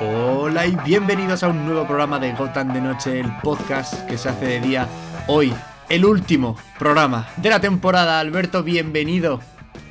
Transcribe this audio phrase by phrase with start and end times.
[0.00, 4.28] Hola y bienvenidos a un nuevo programa de Gotham de Noche, el podcast que se
[4.28, 4.88] hace de día
[5.28, 5.52] hoy,
[5.88, 8.18] el último programa de la temporada.
[8.18, 9.40] Alberto, bienvenido.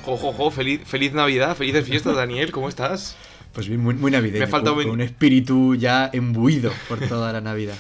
[0.04, 3.16] Jo, jo, feliz, feliz Navidad, felices fiestas, Daniel, ¿cómo estás?
[3.54, 6.72] Pues bien, muy, muy navideño, Me ha faltado con, ven- con un espíritu ya embuido
[6.88, 7.76] por toda la Navidad.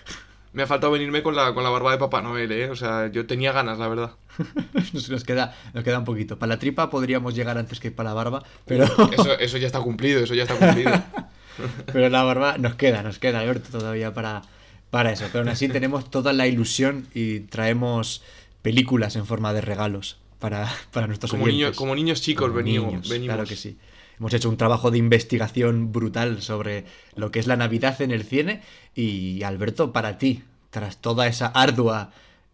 [0.52, 2.70] Me ha faltado venirme con la, con la barba de Papá Noel, ¿eh?
[2.70, 4.10] O sea, yo tenía ganas, la verdad.
[4.92, 6.38] Nos, nos queda, nos queda un poquito.
[6.38, 9.80] Para la tripa podríamos llegar antes que para la barba, pero, Eso, eso ya está
[9.80, 10.90] cumplido, eso ya está cumplido.
[11.92, 14.42] pero la barba nos queda, nos queda, Alberto, todavía para,
[14.90, 15.26] para eso.
[15.32, 18.22] Pero aún así tenemos toda la ilusión y traemos
[18.62, 21.66] películas en forma de regalos para, para nuestros Como, oyentes.
[21.68, 23.34] niño- como niños chicos Como venimos, niños, venimos.
[23.34, 23.76] Claro que sí.
[24.18, 26.84] Hemos hecho un trabajo de investigación brutal sobre
[27.16, 28.62] lo que es la Navidad en el cine.
[28.94, 32.12] Y Alberto, para ti, tras toda esa ardua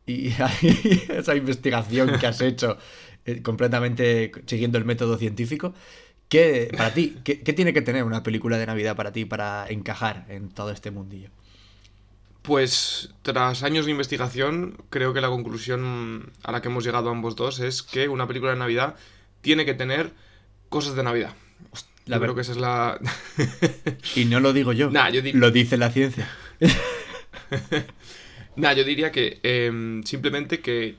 [0.09, 0.29] y
[1.13, 2.79] esa investigación que has hecho
[3.27, 5.75] eh, completamente siguiendo el método científico,
[6.29, 9.67] ¿qué, para ti, qué, qué tiene que tener una película de Navidad para ti para
[9.69, 11.31] encajar en todo este mundillo?
[12.43, 17.37] Pues tras años de investigación, creo que la conclusión a la que hemos llegado ambos
[17.37, 18.95] dos es que una película de Navidad
[19.43, 20.13] tiene que tener
[20.71, 21.35] cosas de Navidad.
[22.07, 22.99] La yo creo que esa es la...
[24.17, 26.27] Y no lo digo yo, Nah, yo di- lo dice la ciencia.
[28.59, 30.97] Nah, yo diría que em, simplemente que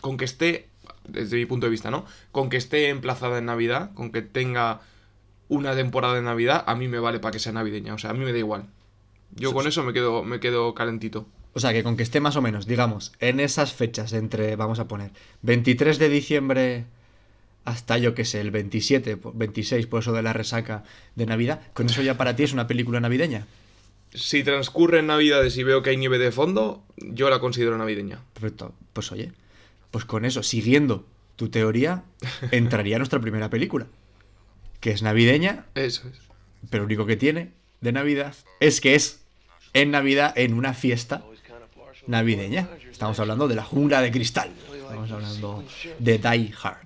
[0.00, 0.68] con que esté,
[1.08, 2.06] desde mi punto de vista, ¿no?
[2.32, 4.80] Con que esté emplazada en Navidad, con que tenga
[5.48, 7.94] una temporada de Navidad, a mí me vale para que sea navideña.
[7.94, 8.66] O sea, a mí me da igual.
[9.34, 11.26] Yo con eso me quedo, me quedo calentito.
[11.52, 14.78] O sea, que con que esté más o menos, digamos, en esas fechas entre, vamos
[14.78, 15.10] a poner,
[15.42, 16.84] 23 de diciembre
[17.64, 20.84] hasta yo que sé, el 27, po- 26, por eso de la resaca
[21.16, 23.46] de Navidad, con eso ya para ti es una película navideña.
[24.12, 28.20] Si transcurre en Navidades y veo que hay nieve de fondo, yo la considero navideña.
[28.34, 28.74] Perfecto.
[28.92, 29.32] Pues oye,
[29.90, 32.02] pues con eso, siguiendo tu teoría,
[32.50, 33.86] entraría nuestra primera película,
[34.80, 36.18] que es navideña, Eso es.
[36.70, 39.24] pero lo único que tiene de Navidad es que es
[39.72, 41.22] en Navidad en una fiesta
[42.06, 42.68] navideña.
[42.90, 44.50] Estamos hablando de la jungla de cristal.
[44.72, 45.64] Estamos hablando
[45.98, 46.78] de Die Hard.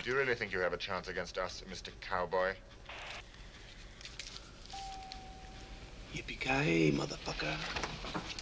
[6.93, 7.55] Motherfucker.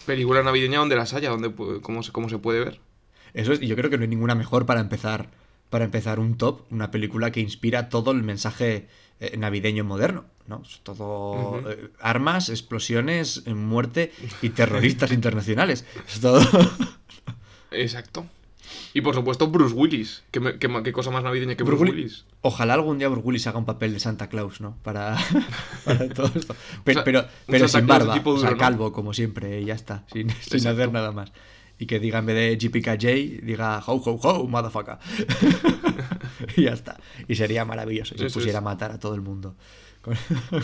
[0.05, 2.79] Película navideña donde las haya, donde, pu- como, se, puede ver.
[3.33, 5.29] Eso es, y yo creo que no hay ninguna mejor para empezar
[5.69, 8.87] para empezar un top, una película que inspira todo el mensaje
[9.19, 10.61] eh, navideño moderno, ¿no?
[10.61, 14.11] Es todo eh, armas, explosiones, eh, muerte
[14.43, 15.83] y terroristas internacionales.
[16.07, 16.41] Es todo.
[17.71, 18.27] Exacto.
[18.93, 20.23] Y por supuesto Bruce Willis.
[20.31, 22.25] ¿Qué, me- qué qué cosa más navideña que Bruce, Bruce Willis?
[22.41, 24.77] Ojalá algún día Bruce Willis haga un papel de Santa Claus, ¿no?
[24.83, 25.17] Para,
[25.85, 26.55] para todo esto.
[26.83, 28.57] Pero, sea, pero, sin barba, tipo o sea, duro, ¿no?
[28.61, 31.31] calvo, como siempre, y ya está, sin, sin hacer nada más.
[31.79, 34.97] Y que diga en vez de GPKJ, diga ho ho ho, motherfucker.
[36.55, 36.97] y ya está.
[37.27, 39.55] Y sería maravilloso si pusiera a matar a todo el mundo.
[40.01, 40.15] Con,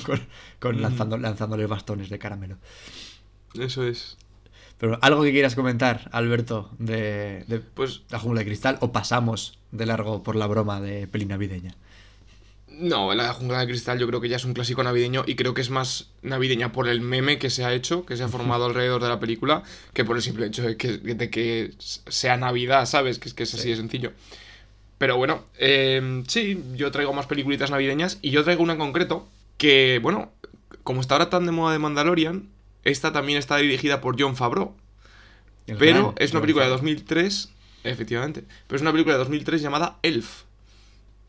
[0.06, 0.28] con-
[0.60, 2.58] con lanzando, lanzándoles bastones de caramelo.
[3.58, 4.18] Eso es.
[4.80, 9.60] Pero algo que quieras comentar, Alberto, de, de Pues la jungla de cristal, o pasamos
[9.72, 11.76] de largo por la broma de peli navideña.
[12.68, 15.54] no, la jungla de cristal yo creo que ya es un clásico navideño y creo
[15.54, 18.66] que es más navideña por el meme que se ha hecho, que se ha formado
[18.66, 19.64] alrededor de la película,
[19.94, 23.20] que por el simple hecho de que, de que sea Navidad, ¿sabes?
[23.20, 24.14] Que es que es así de sencillo.
[24.98, 29.30] Pero bueno, eh, sí, yo traigo más peliculitas navideñas y yo traigo una en concreto
[29.58, 30.32] que, bueno,
[30.84, 32.50] como está ahora tan de moda de Mandalorian,
[32.84, 34.74] esta también está dirigida por John Favreau.
[35.68, 36.96] El Pero gran es una película de Favreau.
[36.96, 37.50] 2003,
[37.84, 38.44] efectivamente.
[38.68, 40.44] Pero es una película de 2003 llamada Elf.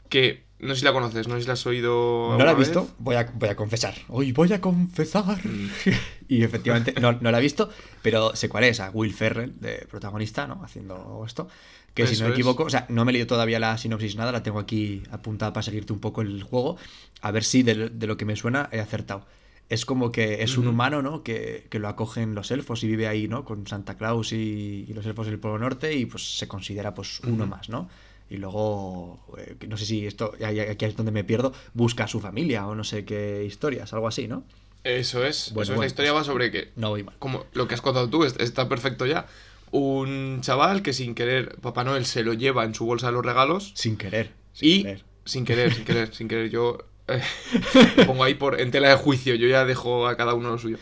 [0.09, 2.37] Que no sé si la conoces, no sé si la has oído.
[2.37, 3.95] No la he visto, voy a, voy a confesar.
[4.09, 5.39] Hoy voy a confesar.
[5.45, 5.71] Mm.
[6.29, 7.71] y efectivamente, no, no la he visto,
[8.03, 10.63] pero sé cuál es, a Will Ferrell, de protagonista, ¿no?
[10.63, 11.49] Haciendo esto.
[11.95, 12.35] Que si no me es.
[12.35, 15.53] equivoco, o sea, no me he leído todavía la sinopsis nada, la tengo aquí apuntada
[15.53, 16.77] para seguirte un poco el juego,
[17.21, 19.27] a ver si de, de lo que me suena he acertado.
[19.71, 21.23] Es como que es un humano, ¿no?
[21.23, 23.45] Que, que lo acogen los elfos y vive ahí, ¿no?
[23.45, 27.21] Con Santa Claus y, y los elfos del Polo Norte y pues se considera pues
[27.21, 27.89] uno más, ¿no?
[28.29, 32.21] Y luego, eh, no sé si esto, aquí es donde me pierdo, busca a su
[32.21, 34.45] familia o no sé qué historias, algo así, ¿no?
[34.85, 35.53] Eso es.
[35.53, 35.69] Bueno, eso es.
[35.69, 36.71] bueno, la historia pues- va sobre que.
[36.77, 37.15] No voy mal.
[37.19, 39.27] Como lo que has contado tú, es- está perfecto ya.
[39.73, 43.25] Un chaval que sin querer, Papá Noel se lo lleva en su bolsa de los
[43.25, 43.73] regalos.
[43.77, 44.33] Sin querer.
[44.53, 44.83] Sin y.
[44.83, 45.05] querer.
[45.25, 46.51] Sin querer, sin querer, sin querer.
[46.51, 46.79] Yo.
[48.07, 50.79] pongo ahí por, en tela de juicio, yo ya dejo a cada uno lo suyo.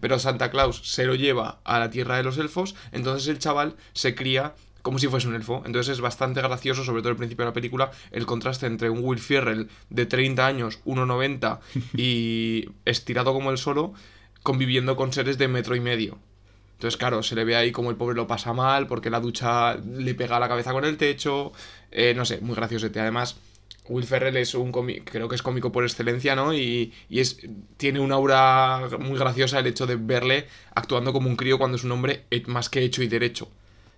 [0.00, 3.76] Pero Santa Claus se lo lleva a la tierra de los elfos, entonces el chaval
[3.92, 4.54] se cría
[4.84, 5.62] como si fuese un elfo.
[5.64, 9.00] Entonces es bastante gracioso, sobre todo al principio de la película, el contraste entre un
[9.02, 11.58] Will Ferrell de 30 años, 1,90
[11.96, 13.94] y estirado como el solo,
[14.42, 16.18] conviviendo con seres de metro y medio.
[16.74, 19.74] Entonces, claro, se le ve ahí como el pobre lo pasa mal, porque la ducha
[19.76, 21.52] le pega la cabeza con el techo.
[21.90, 23.00] eh, no sé, muy graciosete.
[23.00, 23.36] Además,
[23.88, 26.54] Will Ferrell es un cómico, creo que es cómico por excelencia, ¿no?
[26.54, 27.40] Y, y es,
[27.76, 31.84] tiene una aura muy graciosa el hecho de verle actuando como un crío cuando es
[31.84, 33.48] un hombre más que hecho y derecho.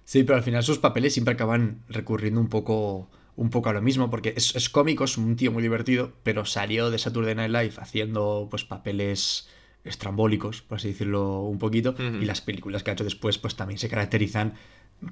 [0.04, 3.82] Sí, pero al final sus papeles siempre acaban recurriendo un poco, un poco a lo
[3.82, 7.52] mismo, porque es, es cómico, es un tío muy divertido, pero salió de Saturday Night
[7.52, 9.48] Live haciendo pues papeles
[9.84, 13.78] estrambólicos, por así decirlo un poquito, y las películas que ha hecho después pues también
[13.78, 14.54] se caracterizan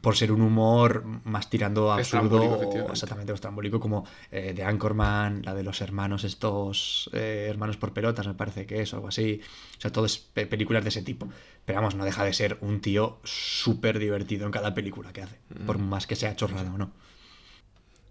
[0.01, 5.55] por ser un humor más tirando a absurdo, exactamente estrambólico, como eh, de Anchorman, la
[5.55, 9.41] de los hermanos estos, eh, hermanos por pelotas, me parece que es, o algo así.
[9.79, 11.29] O sea, todo es pe- películas de ese tipo.
[11.65, 15.39] Pero vamos, no deja de ser un tío súper divertido en cada película que hace,
[15.67, 16.91] por más que sea chorrada o no.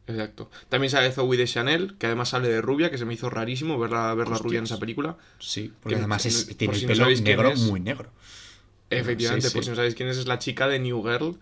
[0.06, 0.52] Exacto.
[0.68, 3.80] También sale Zoe de Chanel, que además sale de rubia, que se me hizo rarísimo
[3.80, 5.18] verla, verla rubia en esa película.
[5.40, 8.10] Sí, porque Que- además es- tiene el si pelo negro, muy negro.
[9.00, 9.66] Efectivamente, Sí, por sí.
[9.66, 11.38] si no sabéis quién es, es la chica de New Girl.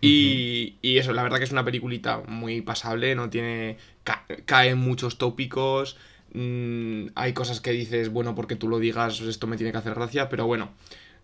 [0.00, 3.76] Y, y eso, la verdad que es una peliculita muy pasable, no tiene.
[4.04, 5.96] ca- cae en muchos tópicos.
[6.34, 9.94] mm, hay cosas que dices, bueno, porque tú lo digas, esto me tiene que hacer
[9.94, 10.70] gracia, pero bueno.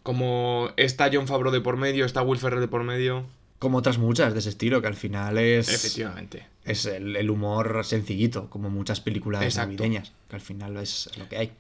[0.05, 3.27] Como está John Favreau de por medio, está Will Ferrell de por medio.
[3.59, 6.47] Como otras muchas de ese estilo, que al final es, Efectivamente.
[6.65, 9.73] es el, el humor sencillito, como muchas películas Exacto.
[9.73, 11.53] navideñas, que al final es lo que hay.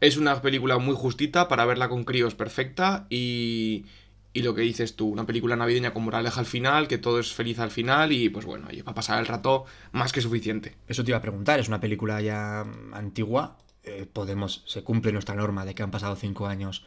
[0.00, 3.86] Es una película muy justita para verla con críos perfecta y,
[4.34, 7.32] y lo que dices tú, una película navideña con moraleja al final, que todo es
[7.32, 10.76] feliz al final y pues bueno, va a pasar el rato más que suficiente.
[10.86, 15.34] Eso te iba a preguntar, es una película ya antigua, eh, podemos, se cumple nuestra
[15.34, 16.84] norma de que han pasado cinco años,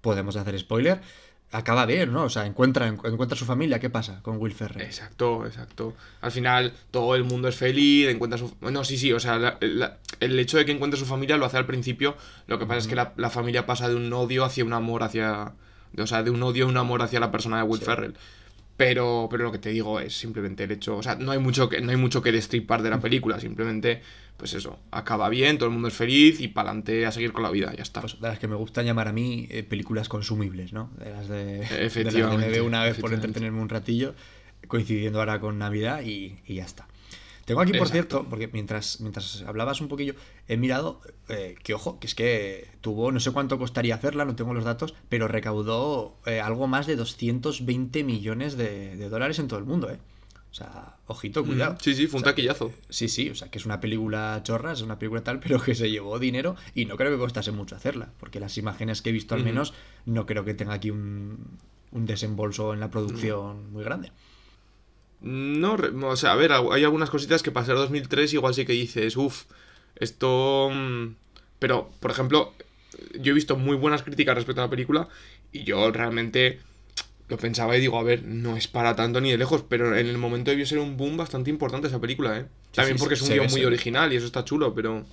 [0.00, 1.00] podemos hacer spoiler.
[1.56, 2.24] Acaba bien, ¿no?
[2.24, 4.84] O sea, encuentra, encuentra su familia, ¿qué pasa con Will Ferrell?
[4.84, 5.94] Exacto, exacto.
[6.20, 8.52] Al final todo el mundo es feliz, encuentra su...
[8.60, 11.46] No, sí, sí, o sea, la- la- el hecho de que encuentre su familia lo
[11.46, 12.16] hace al principio,
[12.48, 15.04] lo que pasa es que la, la familia pasa de un odio hacia un amor
[15.04, 15.52] hacia...
[15.92, 18.14] de- o sea, de un odio a un amor hacia la persona de Will Ferrell.
[18.76, 21.68] Pero, pero lo que te digo es simplemente el hecho, o sea, no hay mucho
[21.68, 24.02] que, no hay mucho que destripar de la película, simplemente,
[24.36, 27.44] pues eso, acaba bien, todo el mundo es feliz y para adelante a seguir con
[27.44, 28.00] la vida, ya está.
[28.00, 30.90] Pues de las que me gustan llamar a mí eh, películas consumibles, ¿no?
[30.98, 33.26] De las de, de las que me Efectivamente, veo una vez por efectivamente.
[33.28, 34.14] entretenerme un ratillo,
[34.66, 36.88] coincidiendo ahora con Navidad y, y ya está.
[37.44, 37.92] Tengo aquí, por Exacto.
[37.92, 40.14] cierto, porque mientras, mientras hablabas un poquillo,
[40.48, 44.34] he mirado eh, que, ojo, que es que tuvo, no sé cuánto costaría hacerla, no
[44.34, 49.48] tengo los datos, pero recaudó eh, algo más de 220 millones de, de dólares en
[49.48, 49.98] todo el mundo, ¿eh?
[50.50, 51.74] O sea, ojito, cuidado.
[51.74, 52.72] Mm, Sí, sí, fue un O sea, taquillazo.
[52.88, 55.74] Sí, sí, o sea, que es una película chorra, es una película tal, pero que
[55.74, 59.12] se llevó dinero y no creo que costase mucho hacerla, porque las imágenes que he
[59.12, 59.74] visto al menos
[60.06, 61.58] no creo que tenga aquí un,
[61.90, 64.12] un desembolso en la producción muy grande.
[65.24, 65.76] No,
[66.08, 69.16] o sea, a ver, hay algunas cositas que para ser 2003 igual sí que dices,
[69.16, 69.44] uff,
[69.96, 70.70] esto...
[70.72, 71.14] mm,
[71.58, 72.52] Pero, por ejemplo,
[73.18, 75.08] yo he visto muy buenas críticas respecto a la película
[75.52, 76.60] y yo realmente
[77.28, 80.06] lo pensaba y digo, a ver, no es para tanto ni de lejos, pero en
[80.08, 82.46] el momento debió ser un boom bastante importante esa película, ¿eh?
[82.74, 85.06] También sí, porque es un guion muy original y eso está chulo, pero...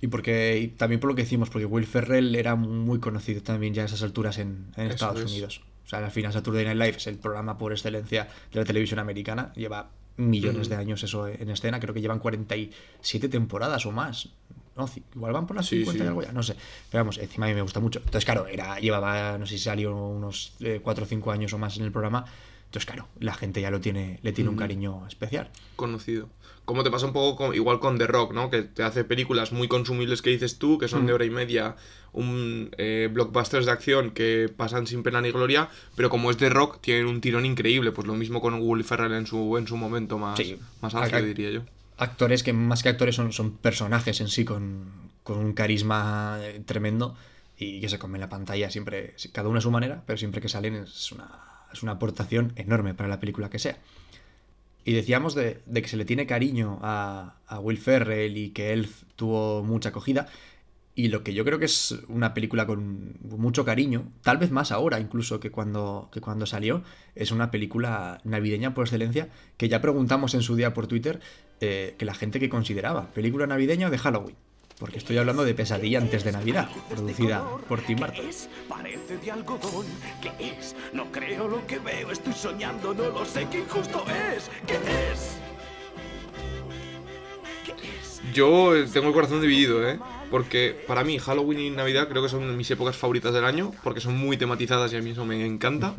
[0.00, 3.74] Y porque y también por lo que decimos, porque Will Ferrell era muy conocido también
[3.74, 5.30] ya a esas alturas en, en Estados es.
[5.30, 5.62] Unidos.
[5.88, 8.98] O sea, al final Saturday Night Live es el programa por excelencia de la televisión
[8.98, 9.54] americana.
[9.56, 9.88] Lleva
[10.18, 11.80] millones de años eso en escena.
[11.80, 14.28] Creo que llevan 47 temporadas o más.
[14.76, 16.08] No, igual van por las Sí, 50 y sí.
[16.08, 16.56] algo ya, no sé.
[16.90, 18.00] Pero vamos, encima a mí me gusta mucho.
[18.00, 20.52] Entonces, claro, era, llevaba, no sé si salió unos
[20.82, 22.26] 4 o 5 años o más en el programa.
[22.66, 24.60] Entonces, claro, la gente ya lo tiene, le tiene un Ujú.
[24.60, 25.50] cariño especial.
[25.74, 26.28] conocido.
[26.66, 28.50] Como te pasa un poco con- igual con The Rock, ¿no?
[28.50, 31.14] Que te hace películas muy consumibles que dices tú, que son de Mm.
[31.14, 31.76] hora y media,
[32.12, 36.48] un eh, blockbusters de acción que pasan sin pena ni gloria, pero como es The
[36.48, 37.92] Rock, tienen un tirón increíble.
[37.92, 40.58] Pues lo mismo con Will Ferrell en su, en su momento más, Sí.
[40.80, 41.62] más Acá- diría yo.
[41.98, 44.90] actores que más que actores son, son personajes en sí con,
[45.22, 47.16] con un carisma eh, tremendo
[47.58, 50.48] y que se comen la pantalla siempre, cada uno a su manera, pero siempre que
[50.48, 51.28] salen es una,
[51.72, 53.78] es una aportación enorme para la película que sea.
[54.84, 58.72] Y decíamos de, de que se le tiene cariño a, a Will Ferrell y que
[58.72, 60.28] él tuvo mucha acogida.
[60.98, 64.72] Y lo que yo creo que es una película con mucho cariño, tal vez más
[64.72, 66.82] ahora incluso que cuando, que cuando salió,
[67.14, 71.20] es una película navideña por excelencia, que ya preguntamos en su día por Twitter
[71.60, 74.34] eh, que la gente que consideraba, película navideña o de Halloween.
[74.80, 78.26] Porque estoy hablando de Pesadilla antes de Navidad, producida por Tim Burton.
[78.68, 79.86] Parece de algodón.
[80.20, 80.74] ¿Qué es?
[80.92, 82.10] No creo lo que veo.
[82.10, 83.46] Estoy soñando, no lo sé.
[83.52, 84.50] ¿Qué injusto es?
[84.66, 85.38] ¿Qué es?
[87.64, 88.20] ¿Qué es?
[88.34, 90.00] Yo tengo el corazón dividido, ¿eh?
[90.30, 94.00] Porque para mí Halloween y Navidad creo que son mis épocas favoritas del año, porque
[94.00, 95.94] son muy tematizadas y a mí eso me encanta.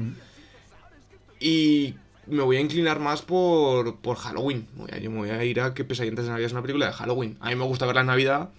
[1.40, 1.96] Y
[2.28, 4.68] me voy a inclinar más por, por Halloween.
[4.76, 6.62] Voy a, yo me voy a ir a que Pesadilla antes de Navidad es una
[6.62, 7.38] película de Halloween.
[7.40, 8.50] A mí me gusta verla en Navidad,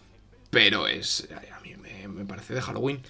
[0.51, 3.01] pero es a mí me, me parece de Halloween.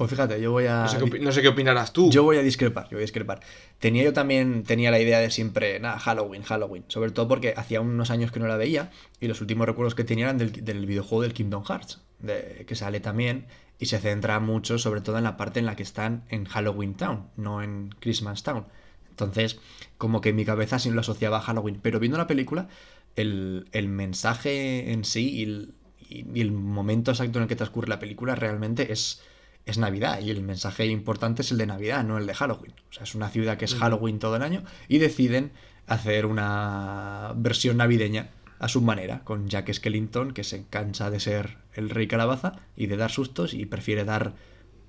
[0.00, 0.80] Pues fíjate, yo voy a.
[0.84, 2.10] No sé, qué, opi- no sé qué opinarás tú.
[2.10, 3.40] Yo voy a discrepar, yo voy a discrepar.
[3.78, 6.84] Tenía yo también, tenía la idea de siempre, nada, Halloween, Halloween.
[6.88, 8.90] Sobre todo porque hacía unos años que no la veía
[9.20, 12.74] y los últimos recuerdos que tenía eran del, del videojuego del Kingdom Hearts, de, que
[12.76, 13.44] sale también
[13.78, 16.94] y se centra mucho sobre todo en la parte en la que están en Halloween
[16.94, 18.64] Town, no en Christmas Town.
[19.10, 19.58] Entonces,
[19.98, 21.78] como que en mi cabeza sí lo asociaba a Halloween.
[21.82, 22.68] Pero viendo la película,
[23.16, 25.74] el, el mensaje en sí y el,
[26.08, 29.20] y el momento exacto en el que transcurre la película realmente es,
[29.66, 30.20] es Navidad.
[30.20, 32.74] Y el mensaje importante es el de Navidad, no el de Halloween.
[32.90, 35.52] O sea, es una ciudad que es Halloween todo el año y deciden
[35.86, 41.56] hacer una versión navideña a su manera, con Jack Skellington, que se cansa de ser
[41.74, 44.34] el rey calabaza y de dar sustos y prefiere dar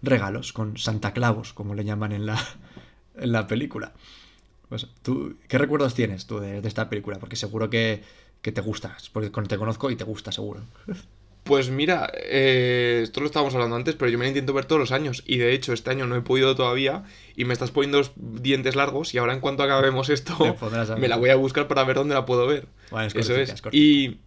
[0.01, 2.37] regalos con Santa Claus, como le llaman en la,
[3.15, 3.93] en la película.
[4.67, 7.19] Pues, ¿tú, ¿Qué recuerdos tienes tú de, de esta película?
[7.19, 8.03] Porque seguro que,
[8.41, 10.61] que te gusta, porque te conozco y te gusta seguro.
[11.43, 14.79] Pues mira, eh, esto lo estábamos hablando antes, pero yo me la intento ver todos
[14.79, 15.23] los años.
[15.25, 17.03] Y de hecho, este año no he podido todavía.
[17.35, 19.13] Y me estás poniendo los dientes largos.
[19.13, 20.37] Y ahora, en cuanto acabemos esto,
[20.97, 22.67] me la voy a buscar para ver dónde la puedo ver.
[22.91, 23.55] Bueno, es Eso es.
[23.71, 24.17] Y.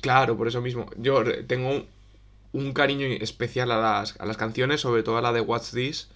[0.00, 0.86] Claro, por eso mismo.
[0.96, 1.86] Yo tengo un,
[2.52, 6.08] un cariño especial a las, a las canciones, sobre todo a la de What's This.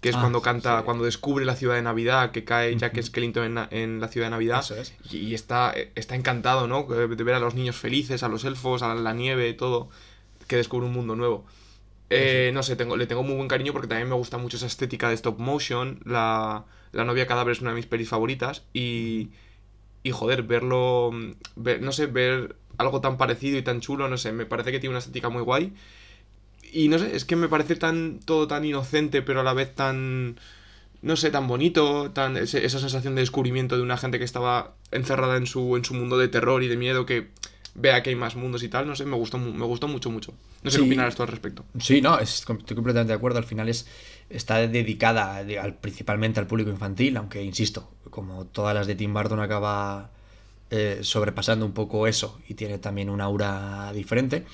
[0.00, 0.84] Que es Ah, cuando canta, sí.
[0.84, 4.30] cuando descubre la ciudad de Navidad, que cae Jack Skellington en, en la ciudad de
[4.32, 4.60] Navidad.
[4.60, 4.94] Eso es.
[5.10, 6.82] Y, y está, está encantado, ¿no?
[6.84, 9.88] De ver a los niños felices, a los elfos, a la nieve, todo.
[10.46, 11.44] Que descubre un mundo nuevo.
[12.10, 14.66] Eh, no sé, tengo, le tengo muy buen cariño porque también me gusta mucho esa
[14.66, 15.98] estética de stop motion.
[16.04, 18.64] La, la novia cadáver es una de mis pelis favoritas.
[18.74, 19.30] Y,
[20.04, 21.10] y joder, verlo.
[21.12, 24.70] mm, ver- no sé, ver algo tan parecido y tan chulo, no sé, me parece
[24.70, 25.72] que tiene una estética muy guay.
[26.78, 29.74] Y no sé, es que me parece tan todo tan inocente, pero a la vez
[29.74, 30.38] tan.
[31.02, 34.74] No sé, tan bonito, tan ese- esa sensación de descubrimiento de una gente que estaba
[34.90, 37.28] encerrada en su, en su mundo de terror y de miedo que
[37.74, 40.32] vea que hay más mundos y tal, no sé, me gustó, me gustó mucho, mucho.
[40.62, 40.82] No sé Sí.
[40.82, 41.64] qué opinarás tú al respecto.
[41.78, 43.38] Sí, no, es- estoy completamente de acuerdo.
[43.38, 43.86] Al final es,
[44.30, 49.12] está dedicada de- al- principalmente al público infantil, aunque, insisto, como todas las de Tim
[49.14, 50.10] Burton acaba
[50.70, 54.44] eh, sobrepasando un poco eso y tiene también un aura diferente.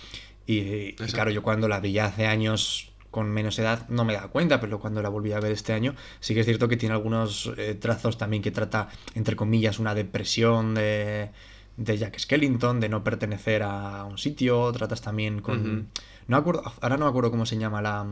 [0.47, 4.59] Y, claro, yo cuando la vi hace años con menos edad no me daba cuenta,
[4.61, 7.53] pero cuando la volví a ver este año sí que es cierto que tiene algunos
[7.59, 11.31] eh, trazos también que trata, entre comillas, una depresión de,
[11.77, 15.89] de Jack Skellington, de no pertenecer a un sitio, tratas también con...
[16.29, 18.07] No acuerdo, ahora no me acuerdo cómo se llama la,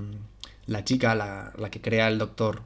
[0.67, 2.63] la chica, la, la que crea el doctor,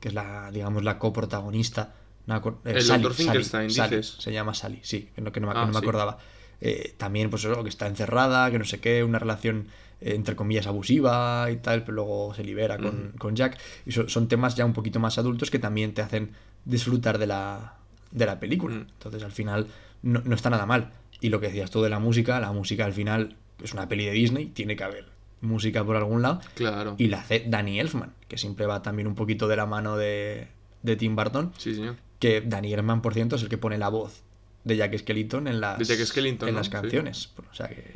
[0.00, 1.92] que es la, digamos, la coprotagonista.
[2.26, 3.02] No eh, El Sally.
[3.02, 4.16] Sally, Finkelstein, Sally, dices.
[4.22, 5.78] se llama Sally, sí, que no, que no que Ah, no me sí.
[5.78, 6.18] acordaba.
[6.60, 9.68] Eh, también, pues eso, que está encerrada, que no sé qué, una relación
[10.00, 13.58] eh, entre comillas abusiva y tal, pero luego se libera con, con Jack.
[13.86, 16.32] Y son, son temas ya un poquito más adultos que también te hacen
[16.64, 17.76] disfrutar de la,
[18.10, 18.74] de la película.
[18.76, 19.68] Entonces, al final,
[20.02, 20.92] no, no está nada mal.
[21.20, 24.06] Y lo que decías tú de la música, la música al final es una peli
[24.06, 25.06] de Disney, tiene que haber
[25.40, 26.40] música por algún lado.
[26.54, 26.94] Claro.
[26.98, 30.48] Y la hace Danny Elfman, que siempre va también un poquito de la mano de,
[30.82, 31.52] de Tim Burton.
[31.56, 31.96] Sí, señor.
[32.18, 34.22] Que Danny Elfman, por cierto, es el que pone la voz
[34.64, 36.60] de Jack Skellington en las, De Jack Skellington, en ¿no?
[36.60, 36.72] las Sí.
[36.72, 37.30] canciones.
[37.50, 37.94] O sea, que,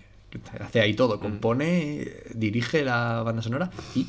[0.60, 1.20] hace ahí todo.
[1.20, 4.08] Compone, eh, dirige la banda sonora y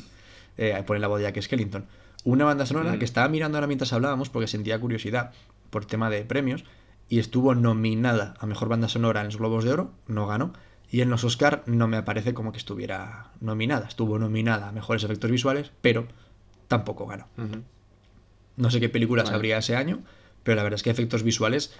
[0.58, 1.86] eh, pone la voz de Jack Skellington.
[2.24, 2.98] Una banda sonora Mm.
[2.98, 5.32] que estaba mirando ahora mientras hablábamos porque sentía curiosidad
[5.70, 6.64] por tema de premios
[7.08, 10.52] y estuvo nominada a Mejor Banda Sonora en los Globos de Oro, no ganó.
[10.90, 13.86] Y en los Oscar no me aparece como que estuviera nominada.
[13.86, 16.06] Estuvo nominada a Mejores Efectos Visuales, pero
[16.68, 17.28] tampoco ganó.
[18.56, 19.36] No sé qué películas Vale.
[19.36, 20.00] habría ese año,
[20.42, 21.74] pero la verdad es que efectos visuales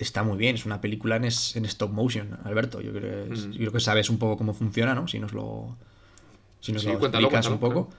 [0.00, 0.54] está muy bien.
[0.56, 2.80] Es una película en, es- en stop motion, Alberto.
[2.80, 3.52] Yo creo, que Mm.
[3.52, 5.06] yo creo que sabes un poco cómo funciona, ¿no?
[5.08, 5.76] Si nos lo,
[6.60, 7.90] si nos Sí, lo cuéntalo, explicas un poco.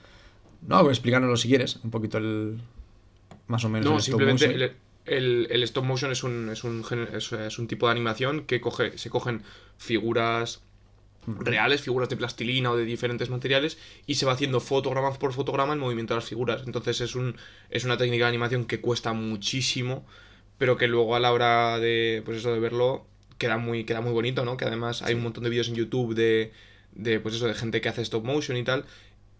[0.68, 2.60] No, pues explícanoslo si quieres, un poquito el...
[3.48, 4.62] Más o menos No, el stop simplemente motion.
[4.62, 8.62] el, el- el stop motion es un, es, un, es un tipo de animación que
[8.62, 9.44] coge, se cogen
[9.78, 10.62] figuras
[11.28, 13.78] reales, figuras de plastilina o de diferentes materiales,
[14.08, 16.64] y se va haciendo fotograma por fotograma el movimiento de las figuras.
[16.66, 17.36] Entonces es, un,
[17.70, 20.06] es una técnica de animación que cuesta muchísimo,
[20.62, 23.06] pero que luego a la hora de, pues eso, de verlo
[23.40, 24.58] queda muy, queda muy bonito, ¿no?
[24.58, 26.54] Que además hay un montón de vídeos en YouTube de,
[26.94, 28.86] de, pues eso, de gente que hace stop motion y tal.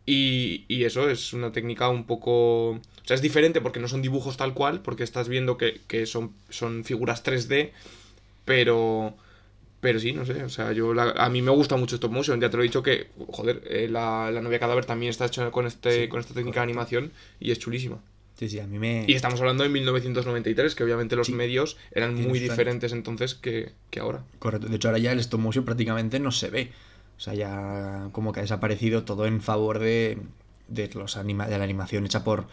[0.06, 2.72] Y, y eso es una técnica un poco...
[2.72, 6.06] O sea, es diferente porque no son dibujos tal cual, porque estás viendo que, que
[6.08, 7.74] son, son figuras 3D,
[8.46, 9.16] pero...
[9.82, 12.40] Pero sí, no sé, o sea, yo la- a mí me gusta mucho stop motion,
[12.42, 15.52] ya te lo he dicho que, joder, eh, la, la novia cadáver también está hecha
[15.52, 18.00] con, este, Sí, con esta técnica de animación y es chulísima.
[18.42, 19.06] Sí, sí, a mí me...
[19.08, 21.34] Y estamos hablando de 1993, que obviamente los Sí.
[21.34, 24.24] medios eran muy diferentes entonces que, que ahora.
[24.40, 24.68] Correcto.
[24.68, 26.72] De hecho, ahora ya el stop motion prácticamente no se ve.
[27.18, 30.18] O sea, ya como que ha desaparecido todo en favor de,
[30.68, 32.48] de, los anima- de la animación hecha por,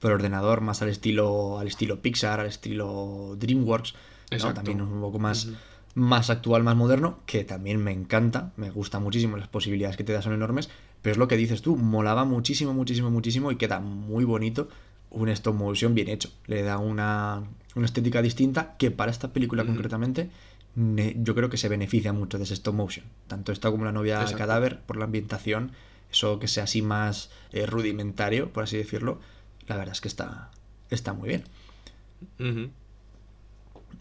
[0.00, 3.94] por ordenador, más al estilo, al estilo Pixar, al estilo DreamWorks.
[4.40, 4.54] ¿no?
[4.54, 5.50] También un poco más,
[5.94, 10.14] más actual, más moderno, que también me encanta, me gusta muchísimo, las posibilidades que te
[10.14, 10.70] da son enormes,
[11.02, 14.68] pero es lo que dices tú, molaba muchísimo, muchísimo, muchísimo y queda muy bonito
[15.14, 16.30] un stop motion bien hecho.
[16.46, 17.42] Le da una,
[17.74, 20.30] una estética distinta que para esta película concretamente
[20.74, 23.06] ne- yo creo que se beneficia mucho de ese stop motion.
[23.28, 24.38] Tanto esta como la novia Exacto.
[24.38, 25.72] cadáver, por la ambientación,
[26.10, 29.20] eso que sea así más eh, rudimentario, por así decirlo,
[29.66, 30.50] la verdad es que está,
[30.90, 31.44] está muy bien.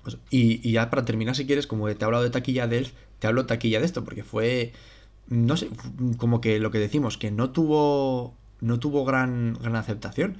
[0.04, 2.80] Pues, y, y ya para terminar, si quieres, como te he hablado de taquilla de
[2.80, 4.74] Elf, te hablo taquilla de esto, porque fue,
[5.28, 5.70] no sé,
[6.18, 10.38] como que lo que decimos, que no tuvo, no tuvo gran, gran aceptación.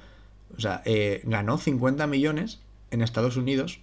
[0.56, 3.80] O sea, eh, ganó 50 millones en Estados Unidos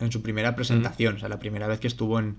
[0.00, 2.36] en su primera presentación, o sea, la primera vez que estuvo en,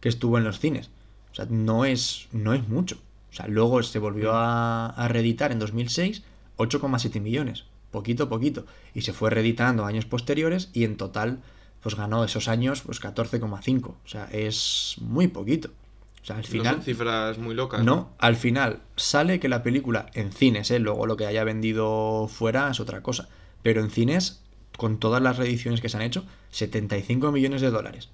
[0.00, 0.90] que estuvo en los cines.
[1.32, 2.98] O sea, no es, no es mucho.
[3.30, 6.22] O sea, luego se volvió a, a reeditar en 2006,
[6.56, 8.66] 8,7 millones, poquito a poquito.
[8.94, 11.40] Y se fue reeditando años posteriores y en total,
[11.82, 13.86] pues ganó esos años, pues 14,5.
[13.86, 15.70] O sea, es muy poquito.
[16.28, 17.82] O sea, al No son cifras muy locas.
[17.82, 20.78] No, al final sale que la película en cines, ¿eh?
[20.78, 23.28] luego lo que haya vendido fuera es otra cosa,
[23.62, 24.42] pero en cines,
[24.76, 28.10] con todas las reediciones que se han hecho, 75 millones de dólares.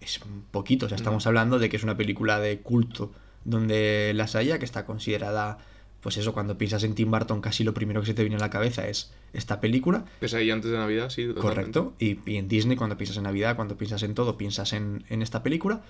[0.00, 3.12] Es un poquito, o sea, estamos hablando de que es una película de culto
[3.44, 5.58] donde las haya, que está considerada,
[6.00, 8.40] pues eso, cuando piensas en Tim Burton, casi lo primero que se te viene a
[8.40, 11.28] la cabeza es esta película, Pese ahí antes de Navidad, sí.
[11.28, 11.40] totalmente.
[11.40, 11.94] Correcto.
[12.00, 15.22] Y, y en Disney, cuando piensas en Navidad, cuando piensas en todo, piensas en, en
[15.22, 15.82] esta película.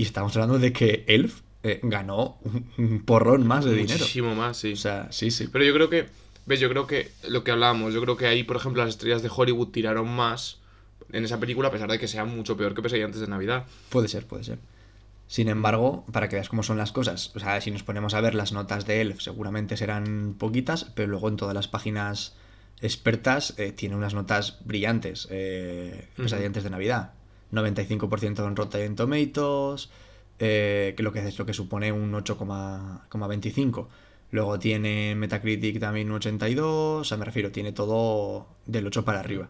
[0.00, 3.98] Y estamos hablando de que Elf eh, ganó un, un porrón más de dinero.
[3.98, 4.72] Muchísimo más, sí.
[4.72, 5.46] O sea, sí, sí.
[5.52, 6.06] Pero yo creo que,
[6.46, 9.20] ves, yo creo que lo que hablábamos, yo creo que ahí, por ejemplo, las estrellas
[9.20, 10.56] de Hollywood tiraron más
[11.12, 13.66] en esa película, a pesar de que sea mucho peor que Pesadilla antes de Navidad.
[13.90, 14.58] Puede ser, puede ser.
[15.26, 18.22] Sin embargo, para que veas cómo son las cosas, o sea, si nos ponemos a
[18.22, 22.36] ver las notas de Elf, seguramente serán poquitas, pero luego en todas las páginas
[22.80, 25.28] expertas eh, tiene unas notas brillantes.
[25.30, 27.12] Eh, Pesadilla antes de Navidad.
[27.52, 29.90] 95% en Rotten Tomatoes,
[30.38, 33.88] eh, que lo que es lo que supone un 8,25.
[34.32, 39.20] Luego tiene Metacritic también un 82, o sea, me refiero, tiene todo del 8 para
[39.20, 39.48] arriba.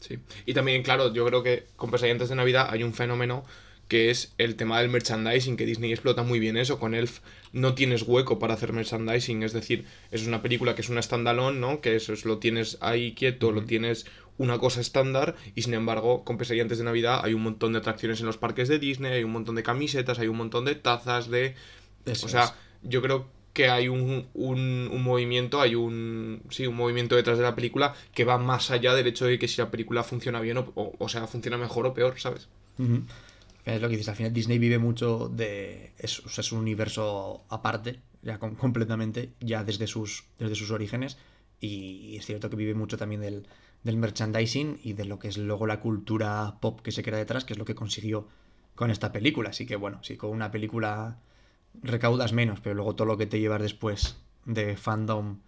[0.00, 0.18] Sí.
[0.44, 3.44] Y también, claro, yo creo que con Pesadilla antes de Navidad hay un fenómeno
[3.88, 6.78] que es el tema del merchandising, que Disney explota muy bien eso.
[6.78, 7.20] Con Elf
[7.52, 11.58] no tienes hueco para hacer merchandising, es decir, es una película que es una standalone,
[11.58, 11.80] ¿no?
[11.80, 14.06] Que eso es, lo tienes ahí quieto, lo tienes
[14.38, 17.78] una cosa estándar, y sin embargo, con Pesadilla antes de Navidad hay un montón de
[17.78, 20.74] atracciones en los parques de Disney, hay un montón de camisetas, hay un montón de
[20.74, 21.54] tazas, de...
[22.04, 22.54] Eso o sea, es.
[22.82, 27.44] yo creo que hay un, un, un movimiento, hay un, sí, un movimiento detrás de
[27.44, 30.58] la película que va más allá del hecho de que si la película funciona bien
[30.58, 32.48] o, o, o sea, funciona mejor o peor, ¿sabes?
[33.66, 35.92] Es lo que dices, al final Disney vive mucho de...
[35.98, 40.70] Es, o sea, es un universo aparte, ya com- completamente, ya desde sus, desde sus
[40.70, 41.18] orígenes,
[41.60, 43.46] y es cierto que vive mucho también del,
[43.82, 47.44] del merchandising y de lo que es luego la cultura pop que se crea detrás,
[47.44, 48.28] que es lo que consiguió
[48.76, 49.50] con esta película.
[49.50, 51.18] Así que bueno, si con una película
[51.82, 55.38] recaudas menos, pero luego todo lo que te llevas después de fandom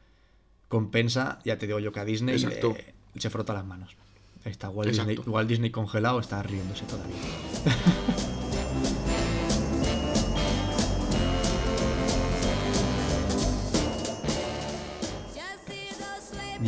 [0.69, 3.97] compensa, ya te digo yo que a Disney le- se frota las manos.
[4.45, 4.91] Está Walt.
[4.91, 7.15] Disney, Walt Disney congelado, está riéndose todavía.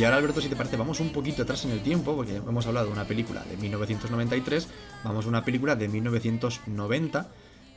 [0.01, 2.65] Y ahora, Alberto, si te parece, vamos un poquito atrás en el tiempo, porque hemos
[2.65, 4.67] hablado de una película de 1993,
[5.03, 7.29] vamos a una película de 1990,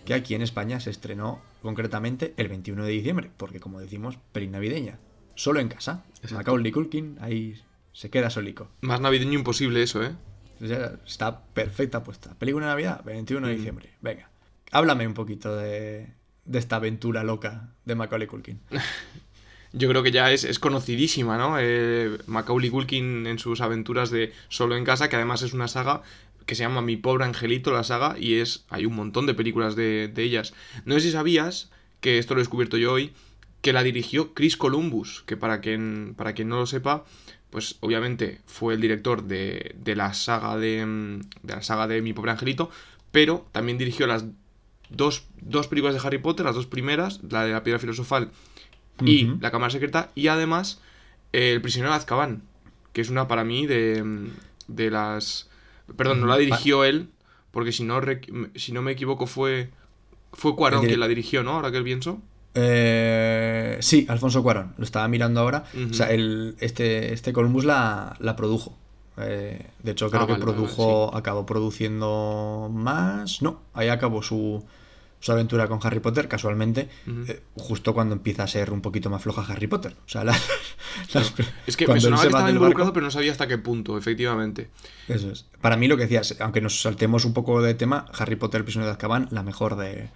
[0.07, 4.49] que aquí en España se estrenó concretamente el 21 de diciembre, porque como decimos, peli
[4.49, 4.99] navideña.
[5.35, 6.07] Solo en casa.
[6.23, 6.37] Exacto.
[6.37, 7.61] Macaulay Culkin ahí
[7.93, 8.71] se queda solico.
[8.81, 10.13] Más navideño imposible eso, ¿eh?
[10.61, 12.33] Ya está perfecta puesta.
[12.39, 13.57] Película de Navidad, 21 de Mm.
[13.59, 13.91] diciembre.
[14.01, 14.31] Venga,
[14.73, 16.09] háblame un poquito de,
[16.47, 18.61] de esta aventura loca de Macaulay Culkin.
[19.77, 21.57] Yo creo que ya es, es conocidísima, ¿no?
[21.59, 26.03] Eh, Macaulay Culkin en sus aventuras de Solo en Casa, que además es una saga
[26.47, 29.75] que se llama Mi Pobre Angelito, la saga, y es hay un montón de películas
[29.75, 30.55] de, de ellas.
[30.85, 33.15] No sé si sabías, que esto lo he descubierto yo hoy,
[33.63, 37.05] que la dirigió Chris Columbus, que para quien, para quien no lo sepa,
[37.51, 42.13] pues obviamente fue el director de, de la saga de, de la saga de Mi
[42.13, 42.71] Pobre Angelito,
[43.11, 44.25] pero también dirigió las
[44.89, 48.31] dos, dos películas de Harry Potter, las dos primeras, la de la piedra filosofal
[49.01, 49.27] y.
[49.41, 50.81] La Cámara Secreta, y además
[51.33, 52.43] eh, El prisionero de Azkaban,
[52.93, 54.31] que es una para mí de,
[54.69, 55.49] de las...
[55.97, 57.09] Perdón, no la dirigió él,
[57.51, 58.01] porque si no,
[58.55, 59.71] si no me equivoco fue,
[60.33, 61.53] fue Cuarón quien la dirigió, ¿no?
[61.53, 62.21] Ahora que pienso.
[62.55, 65.65] Eh, sí, Alfonso Cuarón, lo estaba mirando ahora.
[65.91, 68.77] O sea, el, este, este Columbus la, la produjo.
[69.17, 73.43] Eh, de hecho, creo Ah, que vale, vale, produjo, acabó produciendo más.
[73.43, 74.65] No, ahí acabó su,
[75.25, 76.91] su aventura con Harry Potter, casualmente,
[77.29, 79.97] eh, justo cuando empieza a ser un poquito más floja Harry Potter.
[80.05, 80.39] O sea, las,
[81.15, 81.33] las-
[81.67, 84.69] Es que me sonaba que estaba involucrado, barco- pero no sabía hasta qué punto, efectivamente.
[85.09, 85.47] Eso es.
[85.63, 88.65] Para mí lo que decías, aunque nos saltemos un poco de tema, Harry Potter, el
[88.67, 90.11] prisionero de Azkaban, la mejor de, de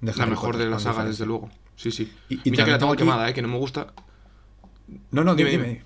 [0.00, 1.48] La Harry mejor Potter, de la saga, desde luego.
[1.76, 2.12] Sí, sí.
[2.28, 3.34] Y- y mira que la tengo aquí- quemada, ¿eh?
[3.34, 3.92] Que no me gusta.
[5.12, 5.82] No, no, dime, Dime, dime.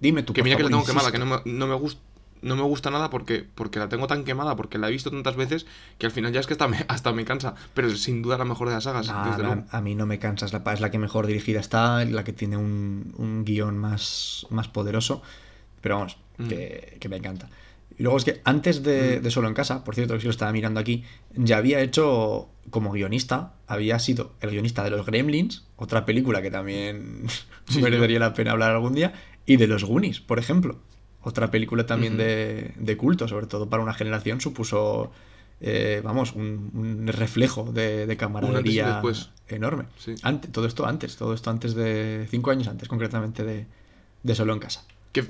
[0.00, 0.32] Dime, tú.
[0.32, 2.00] Que mira que la tengo quemada, que no me, no me gusta.
[2.42, 5.36] No me gusta nada porque, porque la tengo tan quemada, porque la he visto tantas
[5.36, 5.66] veces
[5.98, 7.54] que al final ya es que hasta me, hasta me cansa.
[7.74, 9.64] Pero es sin duda la mejor de las sagas, desde luego.
[9.70, 12.56] a mí no me cansas, la, es la que mejor dirigida está, la que tiene
[12.56, 15.22] un, un guion más, más poderoso,
[15.80, 16.48] pero vamos, Mm.
[16.48, 17.48] que, que me encanta.
[17.98, 20.30] Y luego es que antes de, de Solo en Casa, por cierto, que si lo
[20.30, 21.02] estaba mirando aquí,
[21.34, 26.50] ya había hecho como guionista, había sido el guionista de Los Gremlins, otra película que
[26.50, 27.22] también
[27.70, 29.14] Sí, merecería la pena hablar algún día,
[29.46, 30.76] y de Los Goonies, por ejemplo.
[31.28, 35.10] Otra película también de, de culto, sobre todo para una generación, supuso,
[35.60, 39.02] eh, vamos, un, un reflejo de, de camaradería
[39.48, 39.86] enorme.
[39.98, 40.14] Sí.
[40.22, 42.28] Ante- todo esto antes, todo esto antes de.
[42.30, 43.66] cinco años antes, concretamente, de,
[44.22, 44.84] de Solo en Casa.
[45.12, 45.24] Que,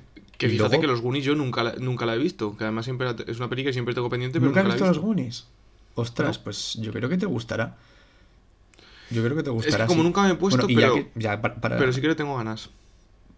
[0.51, 2.59] fíjate luego- que los Goonies yo nunca la, nunca la he visto.
[2.59, 4.81] Que además siempre la- es una película que siempre tengo pendiente, pero ¿Nunca nunca, has
[4.81, 5.17] la visto he los.
[5.17, 5.47] Goonies?
[5.95, 6.45] Ostras, No.
[6.45, 7.75] pues yo creo que te gustará.
[9.11, 9.85] Yo creo que te Es gustará.
[9.85, 10.07] que como sí.
[10.09, 12.09] nunca me he puesto, Bueno, y ya pero, que- ya pa- para- pero sí que
[12.09, 12.69] le tengo ganas.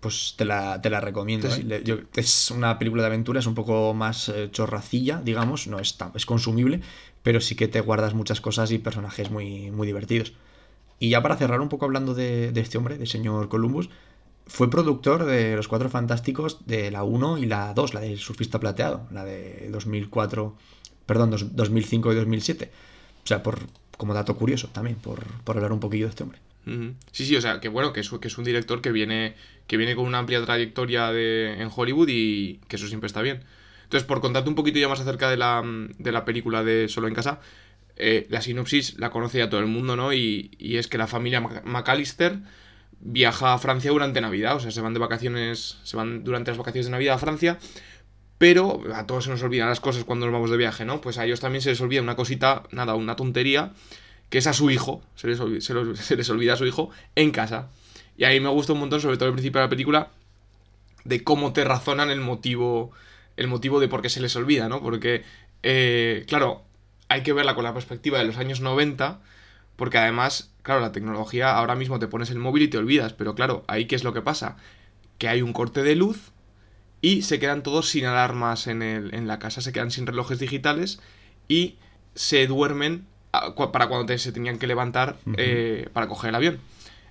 [0.01, 1.49] Pues te la, te la recomiendo.
[1.49, 1.83] ¿eh?
[1.85, 5.97] Yo- es una película de aventura, es un poco más eh, chorracilla, digamos, no es,
[5.97, 6.81] tan- es consumible,
[7.23, 10.33] pero sí que te guardas muchas cosas y personajes muy, muy divertidos.
[11.01, 13.89] Y ya para cerrar un poco hablando de, de este hombre, de señor Columbus,
[14.47, 18.59] fue productor de Los Cuatro Fantásticos de la 1 y la 2, la del Surfista
[18.59, 20.55] Plateado, la de 2004,
[21.07, 22.71] perdón, dos- 2005 y 2007.
[23.25, 23.59] O sea, por,
[23.97, 26.39] como dato curioso también, por, por hablar un poquillo de este hombre.
[27.13, 29.35] Sí, sí, o sea, que bueno, que es, que es un director que viene,
[29.69, 33.45] que viene con una amplia trayectoria de, en Hollywood y que eso siempre está bien.
[33.85, 35.63] Entonces, por contarte un poquito ya más acerca de la,
[35.99, 37.41] de la película de Solo en Casa,
[37.97, 40.13] eh, la sinopsis la conoce ya todo el mundo, ¿no?
[40.13, 42.39] Y, y es que la familia McAllister
[43.01, 46.59] viaja a Francia durante Navidad, o sea, se van de vacaciones, se van durante las
[46.59, 47.59] vacaciones de Navidad a Francia,
[48.39, 51.01] pero a todos se nos olvidan las cosas cuando nos vamos de viaje, ¿no?
[51.01, 53.73] Pues a ellos también se les olvida una cosita, nada, una tontería,
[54.31, 55.39] que es a su hijo, se les,
[56.01, 57.69] se les olvida a su hijo en casa.
[58.19, 60.09] Y ahí me gusta un montón, sobre todo al principio de la película,
[61.05, 62.91] de cómo te razonan el motivo,
[63.37, 64.83] el motivo de por qué se les olvida, ¿no?
[64.83, 65.23] Porque,
[65.63, 66.63] eh, claro,
[67.09, 69.21] hay que verla con la perspectiva de los años 90,
[69.77, 73.35] porque además, claro, la tecnología, ahora mismo te pones el móvil y te olvidas, pero
[73.35, 74.57] claro, ahí qué es lo que pasa?
[75.19, 76.33] Que hay un corte de luz
[77.01, 80.41] y se quedan todos sin alarmas en, el, en la casa, se quedan sin relojes
[80.41, 81.01] digitales
[81.47, 81.77] y
[82.17, 83.07] se duermen
[83.73, 86.59] para cuando te- se tenían que levantar eh, para coger el avión.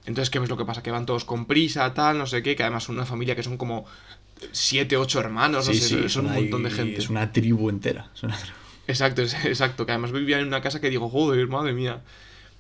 [0.07, 0.81] Entonces, ¿qué es lo que pasa?
[0.81, 3.43] Que van todos con prisa, tal, no sé qué, que además son una familia que
[3.43, 3.85] son como
[4.51, 6.99] siete, ocho hermanos, no sé, son un montón de gente.
[6.99, 8.09] Es una tribu entera.
[8.15, 8.55] es una tribu.
[8.87, 12.01] Exacto, es- exacto, que además vivían en una casa que digo, joder, madre mía.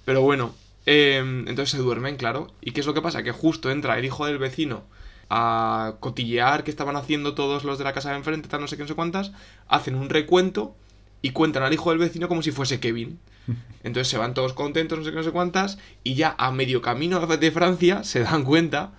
[0.05, 0.53] Pero bueno,
[0.85, 2.51] eh, entonces se duermen, claro.
[2.61, 3.23] ¿Y qué es lo que pasa?
[3.23, 4.83] Que justo entra el hijo del vecino
[5.29, 8.77] a cotillear qué estaban haciendo todos los de la casa de enfrente, tal, no sé
[8.77, 9.31] qué, no sé cuántas,
[9.67, 10.75] hacen un recuento
[11.21, 13.19] y cuentan al hijo del vecino como si fuese Kevin.
[13.83, 16.81] Entonces se van todos contentos, no sé qué, no sé cuántas, y ya a medio
[16.81, 18.91] camino de Francia se dan cuenta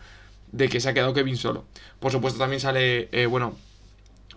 [0.52, 1.64] de que se ha quedado Kevin solo.
[2.00, 3.56] Por supuesto también sale, eh, bueno,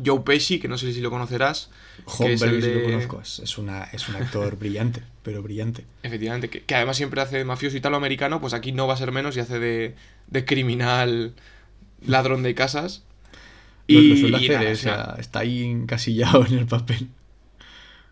[0.04, 1.70] Joe Pesci, que no sé si lo conocerás.
[2.18, 3.22] que es Hombre, el sí lo conozco.
[3.22, 5.86] Es, es una, es un actor brillante, pero brillante.
[6.04, 9.12] Efectivamente, que, que además siempre hace de mafioso italoamericano, pues aquí no va a ser
[9.12, 9.96] menos y hace de,
[10.28, 11.34] de criminal
[12.06, 13.04] ladrón de casas.
[13.88, 16.66] Lo, lo suele y hacer, nada, o o sea, sea, está ahí encasillado en el
[16.66, 17.10] papel.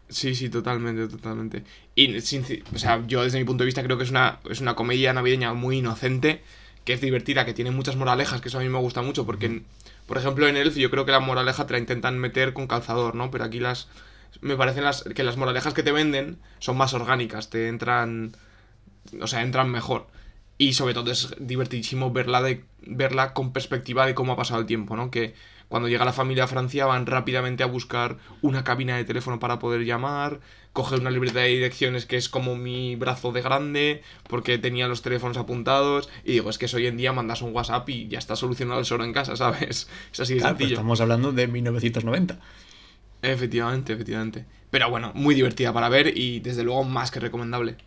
[0.10, 1.64] Sí, sí, totalmente, totalmente.
[1.94, 2.44] Y sin-
[2.74, 5.14] o sea, yo desde mi punto de vista creo que es una, es una comedia
[5.14, 6.42] navideña muy inocente,
[6.84, 9.46] que es divertida, que tiene muchas moralejas, que eso a mí me gusta mucho, porque,
[9.46, 9.66] en-
[10.08, 13.14] por ejemplo, en Elf yo creo que la moraleja te la intentan meter con calzador,
[13.16, 13.30] ¿no?
[13.30, 13.88] Pero aquí las...
[14.42, 18.32] Me parecen las, que las moralejas que te venden son más orgánicas, te entran...
[19.22, 20.08] O sea, entran mejor.
[20.60, 24.68] Y sobre todo es divertidísimo verla, de, verla con perspectiva de cómo ha pasado el
[24.68, 25.10] tiempo, ¿no?
[25.10, 25.34] Que
[25.70, 29.58] cuando llega la familia a Francia van rápidamente a buscar una cabina de teléfono para
[29.58, 30.42] poder llamar,
[30.74, 35.02] coger una libreta de direcciones que es como mi brazo de grande, porque tenía los
[35.02, 38.36] teléfonos apuntados, y digo, es que hoy en día mandas un WhatsApp y ya está
[38.36, 39.88] solucionado el solo en casa, ¿sabes?
[40.12, 40.76] Es así de Claro, pues sencillo.
[40.76, 42.40] estamos hablando de 1990.
[43.22, 44.46] Efectivamente, efectivamente.
[44.72, 47.78] Pero bueno, muy divertida para ver y desde luego más que recomendable.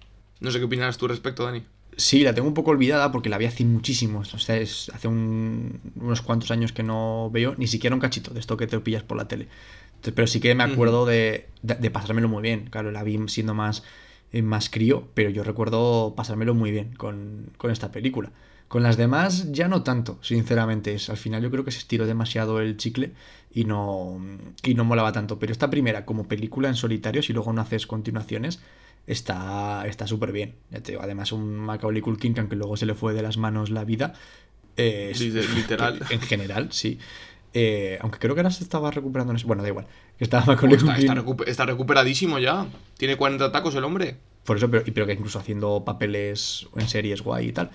[0.41, 1.65] No sé qué opinarás tú respecto, Dani.
[1.97, 4.21] Sí, la tengo un poco olvidada porque la vi hace muchísimo.
[4.21, 8.33] O sea, es- hace un- unos cuantos años que no veo ni siquiera un cachito
[8.33, 9.49] de esto que te pillas por la tele.
[9.97, 12.67] Entonces, pero sí que me acuerdo de, de- de pasármelo muy bien.
[12.71, 13.85] Claro, la vi siendo más,
[14.33, 18.33] eh, más crío, pero yo recuerdo pasármelo muy bien con, con esta película.
[18.69, 20.95] Con las demás ya no tanto, sinceramente.
[20.95, 23.13] Es, al final yo creo que se estiró demasiado el chicle
[23.53, 24.19] y no,
[24.65, 25.39] y no molaba tanto.
[25.39, 28.61] Pero esta primera, como película en solitario, si luego no haces continuaciones,
[29.07, 30.55] está está súper bien.
[30.71, 33.37] Ya te digo, además un Macaulay Culkin que aunque luego se le fue de las
[33.37, 34.15] manos la vida,
[34.77, 35.13] eh,
[35.55, 36.01] literal.
[36.11, 36.99] en general, sí.
[37.55, 39.87] Eh, aunque creo que ahora se estaba recuperando en ese- Bueno, da igual.
[40.17, 41.11] Que estaba Macaulay Está, Culkin.
[41.11, 42.67] está recu- está recuperadísimo ya.
[42.97, 44.17] Tiene 40 tacos el hombre.
[44.45, 47.71] Por eso, pero, pero que incluso haciendo papeles en series guay y tal.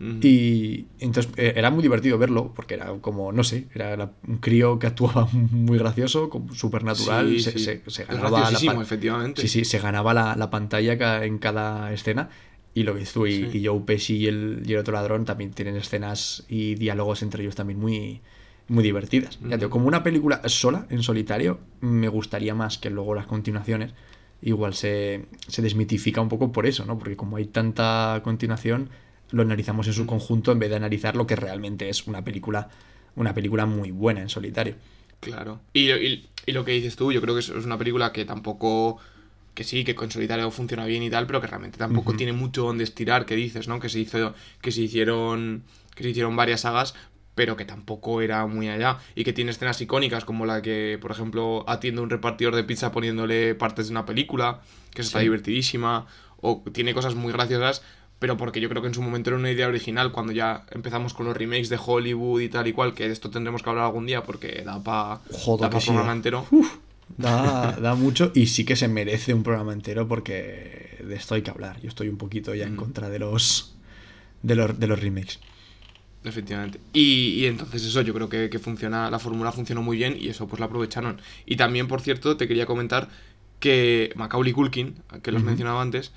[0.00, 4.78] Y entonces eh, era muy divertido verlo, porque era como, no sé, era un crío
[4.78, 7.28] que actuaba muy gracioso, súper natural.
[7.28, 7.58] Sí, se, sí.
[7.58, 9.42] se- se ganaba la efectivamente.
[9.42, 12.30] Sí, sí, se ganaba la, la pantalla en cada escena.
[12.74, 13.58] Y lo que hizo, y, Sí.
[13.58, 17.42] y Joe Pesci y el, y el otro ladrón también tienen escenas y diálogos entre
[17.42, 18.20] ellos también muy,
[18.68, 19.40] muy divertidas.
[19.48, 23.94] Ya digo, como una película sola, en solitario, me gustaría más que luego las continuaciones.
[24.42, 26.98] Igual se, se desmitifica un poco por eso, ¿no?
[26.98, 28.90] Porque como hay tanta continuación,
[29.30, 32.68] lo analizamos en su conjunto en vez de analizar lo que realmente es una película,
[33.16, 34.74] una película muy buena en solitario.
[35.20, 35.60] Claro.
[35.72, 38.24] Y, y- y lo que dices tú, yo creo que es es una película que
[38.24, 38.98] tampoco.
[39.54, 42.62] Que sí, que con solitario funciona bien y tal, pero que realmente tampoco tiene mucho
[42.62, 43.80] donde estirar, que dices, ¿no?
[43.80, 44.32] Que se hizo.
[44.62, 45.64] Que se hicieron.
[45.96, 46.94] Que se hicieron varias sagas,
[47.34, 48.98] pero que tampoco era muy allá.
[49.16, 52.92] Y que tiene escenas icónicas, como la que, por ejemplo, atiende un repartidor de pizza
[52.92, 54.60] poniéndole partes de una película,
[54.94, 56.06] que está divertidísima.
[56.40, 57.82] O tiene cosas muy graciosas,
[58.18, 61.14] pero porque yo creo que en su momento era una idea original, cuando ya empezamos
[61.14, 63.84] con los remakes de Hollywood y tal y cual, que de esto tendremos que hablar
[63.84, 66.46] algún día porque da para pa programa entero.
[67.16, 71.42] Da, da mucho y sí que se merece un programa entero porque de esto hay
[71.42, 71.80] que hablar.
[71.80, 72.84] Yo estoy un poquito ya en Ujú.
[72.84, 73.74] contra de los
[74.42, 75.38] de los, de los remakes.
[76.24, 76.80] Efectivamente.
[76.92, 80.28] Y, y entonces eso yo creo que, que funciona, la fórmula funcionó muy bien y
[80.28, 81.20] eso pues la aprovecharon.
[81.46, 83.08] Y también, por cierto, te quería comentar
[83.60, 85.50] que Macaulay Culkin, que lo has Ujú.
[85.50, 86.12] mencionado antes,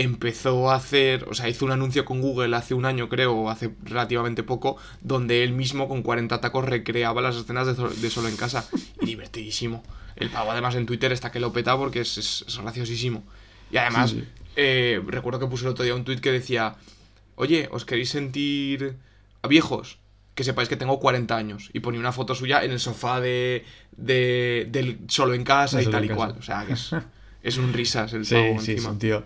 [0.00, 3.50] empezó a hacer, o sea, hizo un anuncio con Google hace un año, creo, o
[3.50, 8.36] hace relativamente poco, donde él mismo con 40 tacos recreaba las escenas de, Solo en
[8.36, 8.64] Casa.
[9.00, 9.82] Y divertidísimo.
[10.16, 13.24] El pavo además en Twitter está que lo peta porque es, es- es graciosísimo.
[13.70, 14.26] Y además, Sí, sí.
[14.56, 16.76] eh, recuerdo que puse el otro día un tweet que decía,
[17.36, 18.94] oye, ¿os queréis sentir
[19.42, 19.98] a viejos?
[20.34, 21.70] Que sepáis que tengo 40 años.
[21.72, 23.64] Y ponía una foto suya en el sofá de,
[23.96, 26.36] de del solo en casa y tal y cual.
[26.38, 26.90] O sea, que es,
[27.42, 28.78] es un risas el pavo sí, encima.
[28.78, 29.24] es un tío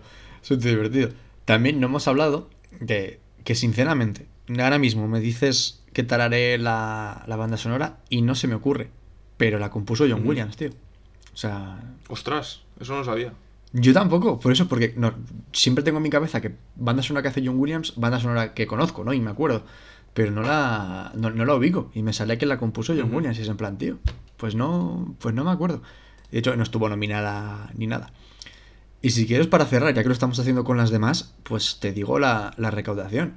[0.49, 1.09] divertido.
[1.45, 4.27] También no hemos hablado de que, sinceramente,
[4.59, 8.89] ahora mismo me dices que tararé la, la banda sonora y no se me ocurre.
[9.37, 10.29] Pero la compuso John Ujú.
[10.29, 10.69] Williams, tío.
[11.33, 13.33] O sea, Ostras, eso no sabía.
[13.73, 15.13] yo tampoco, por eso, porque no,
[15.51, 18.67] siempre tengo en mi cabeza que banda sonora que hace John Williams, banda sonora que
[18.67, 19.13] conozco, ¿no?
[19.13, 19.63] Y me acuerdo.
[20.13, 21.89] Pero no la, no, no la ubico.
[21.95, 23.13] Y me sale que la compuso John.
[23.13, 23.39] Williams.
[23.39, 23.97] Y es en plan, tío,
[24.37, 25.81] pues no, pues no me acuerdo.
[26.31, 28.13] De hecho, no estuvo nominada ni nada.
[29.03, 31.91] Y si quieres, para cerrar, ya que lo estamos haciendo con las demás, pues te
[31.91, 33.35] digo la, la recaudación.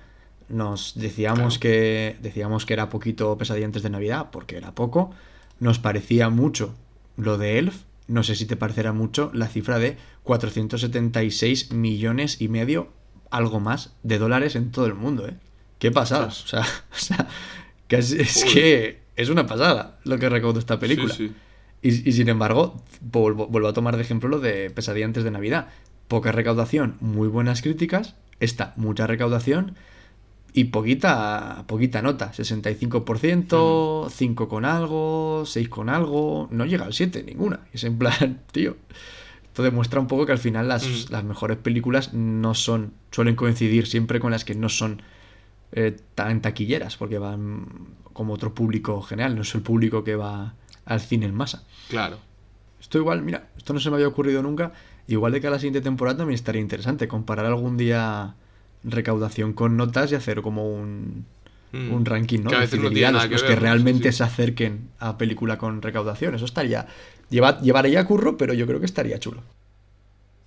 [0.48, 1.61] Nos decíamos Claro.
[1.61, 5.11] que decíamos que era poquito pesadilla antes de Navidad, porque era poco.
[5.59, 6.74] Nos parecía mucho
[7.16, 7.83] lo de Elf.
[8.07, 12.88] No sé si te parecerá mucho la cifra de 476 millones y medio,
[13.31, 15.35] algo más, de dólares en todo el mundo, ¿eh?
[15.81, 16.26] Qué pasada.
[16.26, 16.61] O sea,
[16.92, 17.29] o sea,
[17.88, 21.12] es, que es una pasada lo que recaudó esta película.
[21.12, 21.35] Sí, sí.
[21.83, 25.31] Y, y sin embargo, vuelvo, vuelvo a tomar de ejemplo lo de Pesadilla antes de
[25.31, 25.69] Navidad.
[26.09, 28.15] Poca recaudación, muy buenas críticas.
[28.41, 29.77] Esta, mucha recaudación
[30.53, 32.33] y poquita, poquita nota.
[32.33, 36.49] 65%, 5 con algo, 6 con algo.
[36.51, 37.61] No llega al 7, ninguna.
[37.73, 38.77] Es en plan, tío.
[39.45, 41.12] Esto demuestra un poco que al final las, Mm.
[41.12, 45.03] las mejores películas no son, suelen coincidir siempre con las que no son
[45.73, 47.67] eh, tan taquilleras, porque van
[48.12, 50.55] como otro público general, no es el público que va
[50.87, 51.62] al cine en masa.
[51.90, 52.18] Claro.
[52.81, 54.72] Esto igual, mira, esto no se me había ocurrido nunca.
[55.09, 58.35] Igual de que a la siguiente temporada también estaría interesante comparar algún día
[58.85, 61.25] recaudación con notas y hacer como un,
[61.72, 61.92] Mm.
[61.92, 62.51] un ranking, ¿no?
[62.51, 64.18] Que a De veces no tiene nada que realmente sí.
[64.18, 66.35] se acerquen a película con recaudación.
[66.37, 66.87] Eso estaría.
[67.29, 69.42] Lleva, llevaría curro, pero yo creo que estaría chulo.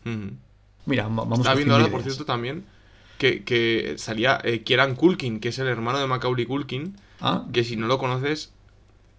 [0.06, 0.28] Mm.
[0.86, 2.64] Mira, va- vamos Estaba viendo ahora, por cierto, también
[3.18, 7.66] que, que salía eh, Kieran Culkin, que es el hermano de Macaulay Culkin, Ah, que
[7.66, 8.54] si no lo conoces,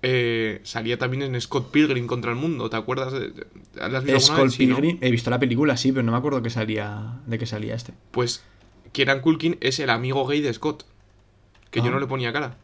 [0.03, 2.71] eh, salía también en Scott Pilgrim contra el mundo.
[2.71, 3.13] ¿Te acuerdas?
[3.13, 4.49] De, de- ¿la has visto?
[4.51, 4.77] Sí, ¿no?
[4.77, 4.99] Pilgrim.
[5.01, 7.93] He visto la película, sí, pero no me acuerdo que salía, de que salía este.
[8.11, 8.43] Pues
[8.93, 10.85] Kieran Culkin es el amigo gay de Scott,
[11.71, 11.91] que yo Ah.
[11.91, 12.57] no le ponía cara.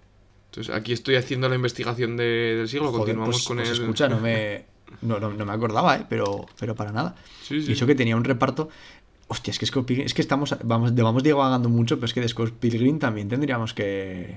[0.51, 3.81] Entonces aquí estoy haciendo la investigación de- del siglo, Joder, continuamos pues, con pues el...
[3.83, 4.64] escucha, no me,
[5.03, 6.07] no, no- no me acordaba, ¿eh?
[6.09, 7.14] Pero, pero para nada.
[7.42, 7.70] Sí, sí.
[7.70, 8.68] Y eso que tenía un reparto.
[9.29, 10.07] Hostia, es que Scott Pilgrim.
[10.07, 10.57] Es que estamos.
[10.62, 14.37] Vamos, vamos divagando mucho, pero es que de Scott Pilgrim también tendríamos que,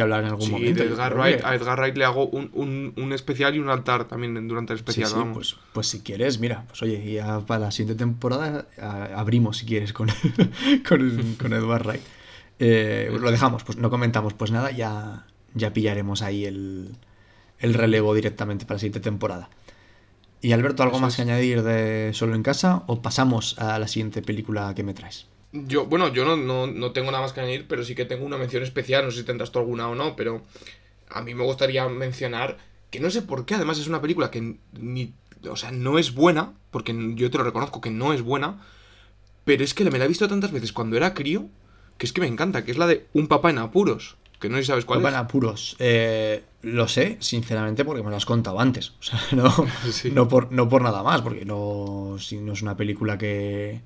[0.00, 0.82] que hablar en algún Sí, momento.
[0.82, 3.68] de Edgar Wright, que- a Edgar Wright le hago un, un- un especial y un
[3.68, 5.34] altar también durante el especial, sí, vamos.
[5.34, 9.66] pues, pues si quieres, mira, pues oye, ya para la siguiente temporada a- abrimos si
[9.66, 10.08] quieres con,
[10.88, 12.02] con, con Edward Wright.
[12.58, 16.96] Eh, lo dejamos, pues no comentamos, pues nada, ya, ya pillaremos ahí el,
[17.58, 19.48] el relevo directamente para la siguiente temporada.
[20.42, 21.16] Y Alberto, ¿algo Eso más es.
[21.16, 25.26] que añadir de Solo en Casa o pasamos a la siguiente película que me traes?
[25.52, 28.24] Yo, bueno, yo no, no, no tengo nada más que añadir, pero sí que tengo
[28.24, 30.42] una mención especial, no sé si tendrás tú alguna o no, pero
[31.08, 32.58] a mí me gustaría mencionar
[32.90, 35.12] que no sé por qué, además es una película que ni,
[35.48, 38.60] o sea, no es buena, porque yo te lo reconozco que no es buena,
[39.44, 41.46] pero es que me la he visto tantas veces cuando era crío,
[41.98, 44.56] que es que me encanta, que es la de Un papá en apuros, que no
[44.56, 45.14] sé si sabes cuál Papá es.
[45.14, 45.76] en apuros.
[45.80, 48.90] Eh, lo sé, sinceramente, porque me lo has contado antes.
[49.00, 49.50] O sea, no,
[49.90, 50.10] Sí.
[50.12, 53.80] no, por, no por nada más, porque no, si no es una película que,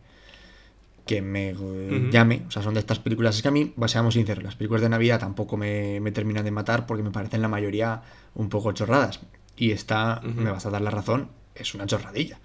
[1.06, 2.42] que me eh, llame.
[2.48, 3.36] O sea, son de estas películas.
[3.36, 6.50] Es que a mí, seamos sinceros, las películas de Navidad tampoco me, me terminan de
[6.50, 8.02] matar porque me parecen la mayoría
[8.34, 9.20] un poco chorradas.
[9.56, 12.38] Y esta, me vas a dar la razón, es una chorradilla.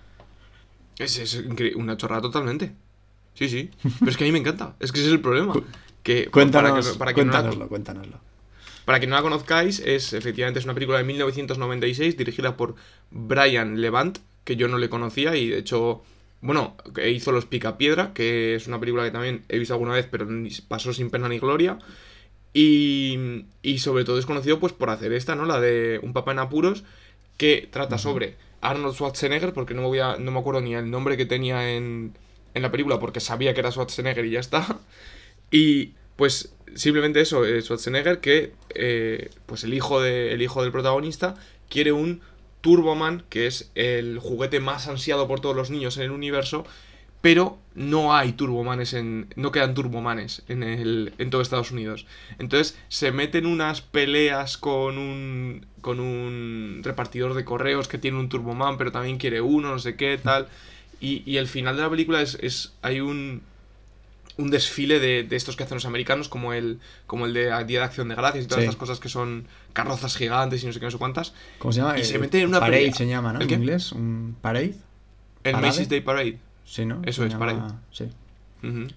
[0.97, 1.43] Es, es
[1.75, 2.73] una chorrada totalmente.
[3.33, 3.71] Sí, sí.
[3.99, 4.75] Pero es que a mí me encanta.
[4.79, 5.53] Es que ese es el problema.
[6.03, 8.19] Que, Cuéntanos, para que, para que no la- cuéntanoslo, cuéntanoslo.
[8.85, 12.75] Para quien no la conozcáis, es efectivamente es una película de 1996 dirigida por
[13.11, 16.01] Brian Levant, que yo no le conocía y de hecho,
[16.41, 20.07] bueno, que hizo Los Picapiedra, que es una película que también he visto alguna vez,
[20.09, 20.27] pero
[20.67, 21.79] pasó sin pena ni gloria.
[22.53, 25.45] Y, y sobre todo es conocido pues por hacer esta, ¿no?
[25.45, 26.83] La de Un papá en apuros,
[27.37, 30.89] que trata sobre Arnold Schwarzenegger, porque no me, voy a, no me acuerdo ni el
[30.89, 32.13] nombre que tenía en,
[32.53, 34.79] en la película, porque sabía que era Schwarzenegger y ya está.
[35.51, 40.71] Y pues simplemente eso, eh, Schwarzenegger, que eh, pues el hijo, de, el hijo del
[40.71, 41.35] protagonista
[41.69, 42.21] quiere un
[42.61, 46.65] Turboman, que es el juguete más ansiado por todos los niños en el universo,
[47.21, 49.27] pero no hay Turbomanes en.
[49.35, 52.05] no quedan Turbomanes en, el, en todo Estados Unidos.
[52.37, 55.65] Entonces se meten unas peleas con un.
[55.81, 59.95] con un repartidor de correos que tiene un Turboman, pero también quiere uno, no sé
[59.95, 60.47] qué, tal.
[61.01, 62.37] Y, y el final de la película es.
[62.41, 63.41] es hay un
[64.39, 67.79] un desfile de, de estos que hacen los americanos, como el, como el de Día
[67.79, 68.67] de Acción de Gracias y todas Sí.
[68.69, 71.33] estas cosas que son carrozas gigantes y no sé qué, no sé cuántas.
[71.59, 71.99] ¿Cómo se llama?
[71.99, 72.93] Y se Eh, mete en una Parade pelea.
[72.95, 73.39] se llama, ¿no?
[73.41, 74.75] ¿El En inglés, un parade.
[75.43, 75.67] El ¿Parade?
[75.67, 76.37] Macy's Day Parade.
[76.65, 77.01] Sí, ¿no?
[77.05, 77.61] Eso Se es, Parade.
[77.91, 78.05] Sí.
[78.63, 78.87] Ujú.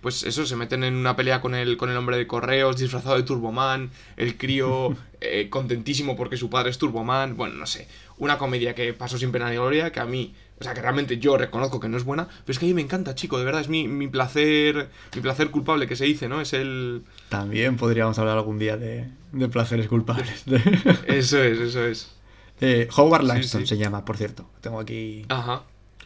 [0.00, 3.16] Pues eso, se meten en una pelea con el, con el hombre de correos disfrazado
[3.16, 7.86] de Turboman, el crío eh, contentísimo porque su padre es Turboman, bueno, no sé,
[8.16, 11.18] una comedia que pasó sin pena ni gloria, que a mí, o sea, que realmente
[11.18, 13.44] yo reconozco que no es buena, pero es que a mí me encanta, chico, de
[13.44, 16.40] verdad, es mi, mi placer, mi placer culpable que se dice, ¿no?
[16.40, 17.02] Es el...
[17.28, 20.44] También podríamos hablar algún día de, de placeres culpables.
[21.06, 22.14] Eso es, eso es.
[22.62, 23.68] Eh, Howard Langston sí.
[23.68, 24.44] se llama, por cierto.
[24.60, 25.24] Tengo aquí.
[25.30, 25.62] Ajá.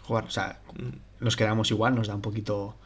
[0.06, 1.24] Howard, o sea, Mm.
[1.24, 2.76] nos quedamos igual, nos da un poquito.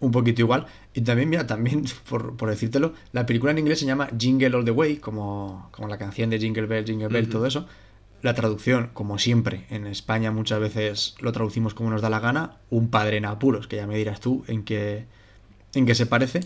[0.00, 0.66] Un poquito igual.
[0.94, 4.64] Y también, mira, también, por, por decírtelo, la película en inglés se llama Jingle All
[4.64, 7.66] the Way, como, como la canción de Jingle Bell, Jingle Bell, todo eso.
[8.22, 12.56] La traducción, como siempre, en España muchas veces lo traducimos como nos da la gana,
[12.68, 15.06] un padre en apuros, que ya me dirás tú en qué,
[15.74, 16.40] en qué se parece.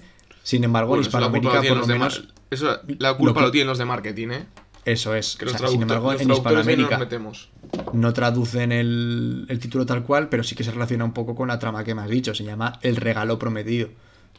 [0.45, 3.69] Sin embargo, Bueno, en Hispanoamérica, lo por lo menos, eso, la culpa que- lo tienen
[3.69, 4.47] los de marketing, ¿eh?
[4.85, 5.37] Eso es.
[5.37, 7.49] Que O los, sea, sin embargo, en Hispanoamérica metemos.
[7.92, 11.49] no traducen el, el título tal cual, pero sí que se relaciona un poco con
[11.49, 12.35] la trama que me has dicho.
[12.35, 13.88] Se llama El regalo prometido.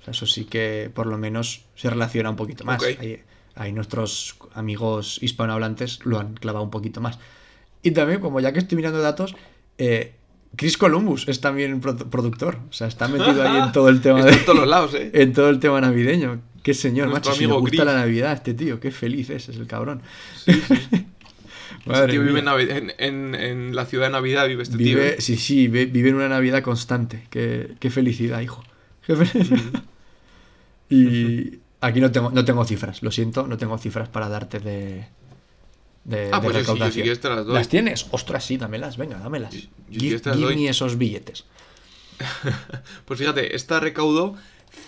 [0.02, 2.82] O sea, eso sí que por lo menos se relaciona un poquito más.
[2.84, 3.22] Ahí,
[3.56, 7.18] ahí nuestros amigos hispanohablantes lo han clavado un poquito más.
[7.82, 9.36] Y también, como ya que estoy mirando datos,
[9.78, 10.14] eh,
[10.56, 12.60] Chris Columbus es también produ- productor.
[12.70, 15.10] O sea, está metido ahí en todo el tema de, en todos los lados, ¿eh?
[15.14, 16.40] en todo el tema navideño.
[16.66, 17.40] Qué señor, Nuestro macho.
[17.40, 18.80] Si gusta la Navidad, este tío.
[18.80, 20.02] Qué feliz es, es el cabrón.
[20.44, 20.74] Sí, sí.
[21.86, 24.88] Madre Este tío vive en, la ciudad de Navidad, vive este tío.
[24.88, 25.22] Vive, ¿eh?
[25.22, 27.28] sí, sí, ve- vive en una Navidad constante.
[27.30, 28.64] Qué, qué felicidad, hijo.
[29.06, 29.14] Qué
[30.90, 35.08] y aquí no tengo, no tengo cifras, lo siento, no tengo cifras para darte de,
[36.04, 37.06] de, Ah, de pues yo sí, yo sí recaudación.
[37.08, 37.54] que te las doy.
[37.54, 38.08] ¿Las tienes?
[38.10, 39.54] Ostras, sí, dámelas, venga, dámelas.
[39.54, 39.60] Yo-
[39.92, 40.64] yo give sí te las give doy.
[40.64, 41.46] me esos billetes.
[43.06, 44.36] Pues fíjate, esta recaudó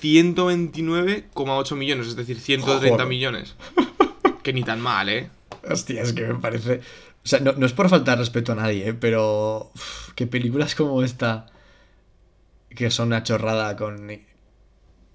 [0.02, 3.08] 129,8 millones, es decir, 130 Joder.
[3.08, 3.56] millones.
[4.44, 5.30] Que ni tan mal, ¿eh?
[5.70, 6.76] Hostia, es que me parece...
[6.78, 8.94] O sea, no, no es por faltar respeto a nadie, ¿eh?
[8.94, 9.72] pero...
[9.76, 11.48] uf, que películas como esta,
[12.70, 14.10] que son una chorrada con,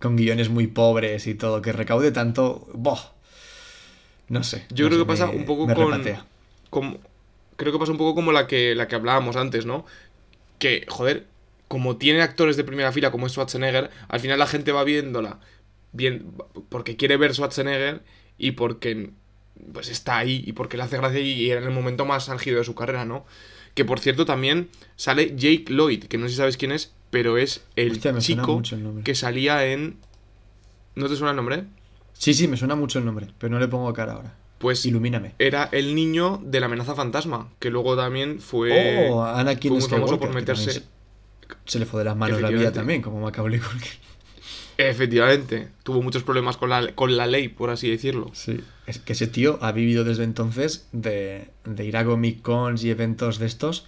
[0.00, 2.68] con guiones muy pobres y todo, que recaude tanto...
[2.74, 2.98] ¡Boh!
[4.28, 4.66] No sé.
[4.68, 5.74] Yo no creo sé, que pasa me- un poco me
[6.68, 6.98] con,
[7.56, 9.86] Creo que pasa un poco como la que, la que hablábamos antes, ¿no?
[10.58, 11.26] Que, joder,
[11.72, 15.40] como tiene actores de primera fila como es Schwarzenegger, al final la gente va viéndola
[15.92, 16.34] bien,
[16.68, 18.02] porque quiere ver Schwarzenegger
[18.36, 19.12] y porque
[19.72, 22.58] pues está ahí y porque le hace gracia y era en el momento más álgido
[22.58, 23.24] de su carrera, ¿no?
[23.72, 27.38] Que por cierto también sale Jake Lloyd, que no sé si sabes quién es, pero
[27.38, 29.96] es el Hostia, chico el que salía en...
[30.94, 31.64] ¿No te suena el nombre?
[32.12, 34.34] Sí, sí, me suena mucho el nombre, pero no le pongo cara ahora.
[34.58, 35.36] Pues Ilumíname.
[35.38, 39.88] era el niño de la amenaza fantasma, que luego también fue, oh, Anakin fue muy
[39.88, 40.82] famoso por meterse...
[41.64, 43.92] Se, le fue de las manos la vida también, como Macaulay Culkin.
[44.78, 48.30] Efectivamente, tuvo muchos problemas con la, con la ley, por así decirlo.
[48.32, 48.60] Sí.
[48.86, 52.90] Es que ese tío ha vivido desde entonces de, de ir a Comic Cons y
[52.90, 53.86] eventos de estos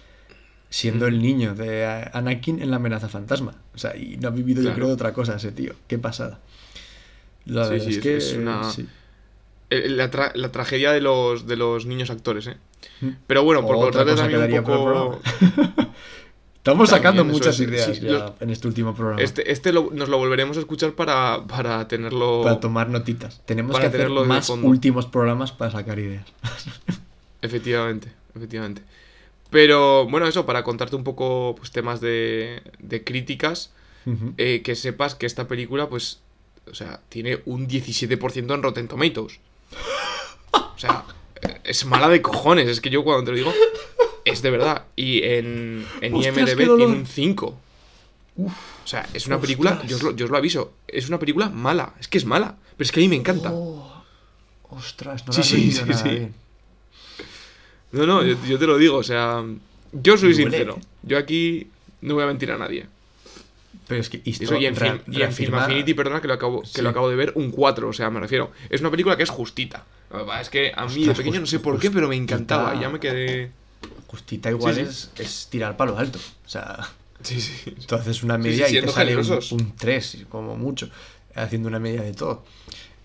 [0.69, 3.55] siendo el niño de Anakin en la amenaza fantasma.
[3.73, 5.73] O sea, y no ha vivido yo creo de otra cosa ese tío.
[5.87, 6.39] Qué pasada.
[7.45, 8.87] La Sí, verdad sí, es es- que es una- sí.
[9.71, 12.57] Eh, La, tra- la tragedia de los, de los niños actores, ¿eh?
[13.27, 15.19] Pero bueno, por cosa también un poco...
[16.65, 19.21] Estamos sacando También, muchas es, ideas sí, ya en este último programa.
[19.21, 22.41] Este, este lo- nos lo volveremos a escuchar para, para tenerlo...
[22.41, 23.39] Para tomar notitas.
[23.45, 26.25] Tenemos que hacer más últimos programas para sacar ideas.
[27.43, 28.81] Efectivamente, efectivamente.
[29.51, 33.69] Pero bueno, eso, para contarte un poco pues, temas de, de críticas,
[34.37, 36.19] eh, que sepas que esta película, pues,
[36.67, 39.39] o sea, tiene un 17% en Rotten Tomatoes.
[40.51, 41.05] O sea,
[41.63, 43.53] es mala de cojones, es que yo cuando te lo digo,
[44.23, 44.85] es de verdad.
[44.95, 47.59] Y en, en IMDB tiene un 5.
[48.37, 48.51] O
[48.87, 51.93] sea, es una película, yo os, lo, yo os lo aviso, es una película mala,
[51.99, 53.49] es que es mala, pero es que a mí me encanta.
[53.53, 54.03] Oh,
[54.69, 56.09] ostras, no Sí, has sí, sí, nada sí.
[56.09, 56.33] bien.
[57.91, 59.41] No, no, yo, yo te lo digo, o sea,
[59.93, 60.77] yo soy Duele, sincero.
[60.81, 60.85] ¿eh?
[61.03, 61.67] Yo aquí
[62.01, 62.87] no voy a mentir a nadie.
[63.87, 66.61] Pero es que eso, y en, Film- y en Film Affinity, perdona, que lo, acabo,
[66.61, 66.81] que Sí.
[66.81, 68.51] lo acabo de ver, un 4, o sea, me refiero.
[68.69, 69.85] Es una película que es justita.
[70.09, 72.15] Pasa Es que a mí de Ostras, pequeño no sé just- por qué, pero me
[72.15, 72.79] encantaba.
[72.79, 73.51] Ya me quedé.
[74.07, 74.87] Justita igual Sí, sí.
[74.87, 76.19] Es, es tirar palo alto.
[76.45, 76.87] O sea,
[77.21, 77.71] Sí, sí.
[77.87, 80.89] tú haces una Sí, sí, media y te sale un, un 3, como mucho,
[81.33, 82.43] haciendo una media de todo.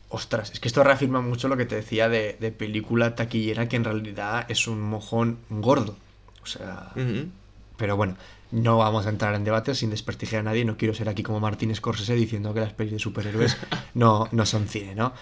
[0.09, 3.77] Ostras, es que esto reafirma mucho lo que te decía de, de película taquillera, que
[3.77, 5.97] en realidad es un mojón gordo.
[6.43, 7.29] O sea, Ujú.
[7.77, 8.17] pero bueno,
[8.51, 10.65] no vamos a entrar en debates sin desprestigiar a nadie.
[10.65, 13.57] No quiero ser aquí como Martín Scorsese diciendo que las pelis de superhéroes
[13.95, 15.13] no, no son cine, ¿no?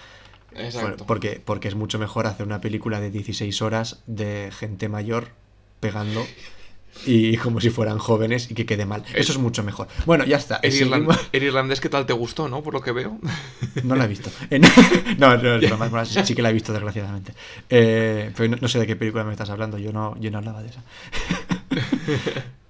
[0.55, 1.07] Exacto.
[1.07, 5.29] Porque, porque es mucho mejor hacer una película de 16 horas de gente mayor
[5.81, 6.25] pegando
[7.07, 9.05] y como si fueran jóvenes y que quede mal.
[9.15, 9.89] Eso es mucho mejor.
[10.07, 10.57] Bueno, ya está.
[10.63, 10.75] El,
[11.33, 12.63] irlandés, ¿qué tal te gustó, no?
[12.63, 13.19] Por lo que veo.
[13.85, 14.31] No la he visto.
[14.51, 14.59] Eh,
[15.19, 16.05] no, no, broma, es broma.
[16.05, 17.35] Sí que la he visto, desgraciadamente.
[17.69, 19.79] Eh, pero no, no sé de qué película me estás hablando.
[19.79, 20.83] Yo no, yo no hablaba de esa.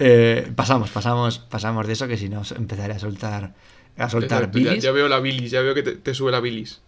[0.01, 3.53] Eh, pasamos, pasamos, pasamos de eso, que si no empezaré a soltar,
[3.97, 4.83] a soltar Exacto, bilis.
[4.83, 6.83] ya veo la bilis, ya veo que te, te sube la bilis.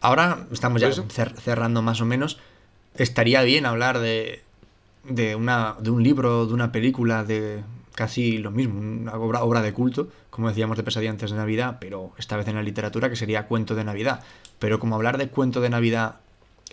[0.00, 2.38] Ahora estamos ya cerrando más o menos.
[2.94, 4.42] Estaría bien hablar de,
[5.04, 7.62] de, una, de un libro, de una película, de
[7.94, 11.76] casi lo mismo, una obra, obra de culto, como decíamos de Pesadilla antes de Navidad,
[11.80, 14.22] pero esta vez en la literatura, que sería Cuento de Navidad.
[14.58, 16.16] Pero como hablar de Cuento de Navidad,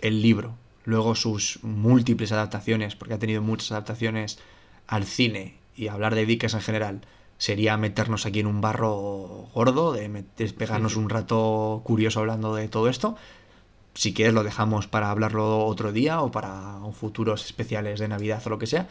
[0.00, 0.54] el libro,
[0.84, 4.38] luego sus múltiples adaptaciones, porque ha tenido muchas adaptaciones
[4.86, 7.00] al cine, y hablar de Dickens en general,
[7.38, 10.08] sería meternos aquí en un barro gordo, de,
[10.56, 13.16] pegarnos un rato curioso hablando de todo esto.
[13.94, 18.50] Si quieres lo dejamos para hablarlo otro día o para futuros especiales de Navidad o
[18.50, 18.88] lo que sea.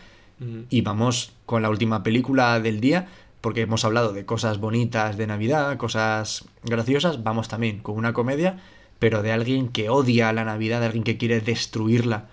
[0.70, 3.08] Y vamos con la última película del día,
[3.42, 7.24] porque hemos hablado de cosas bonitas de Navidad, cosas graciosas.
[7.24, 8.60] Vamos también con una comedia,
[9.00, 12.28] pero de alguien que odia la Navidad, de alguien que quiere destruirla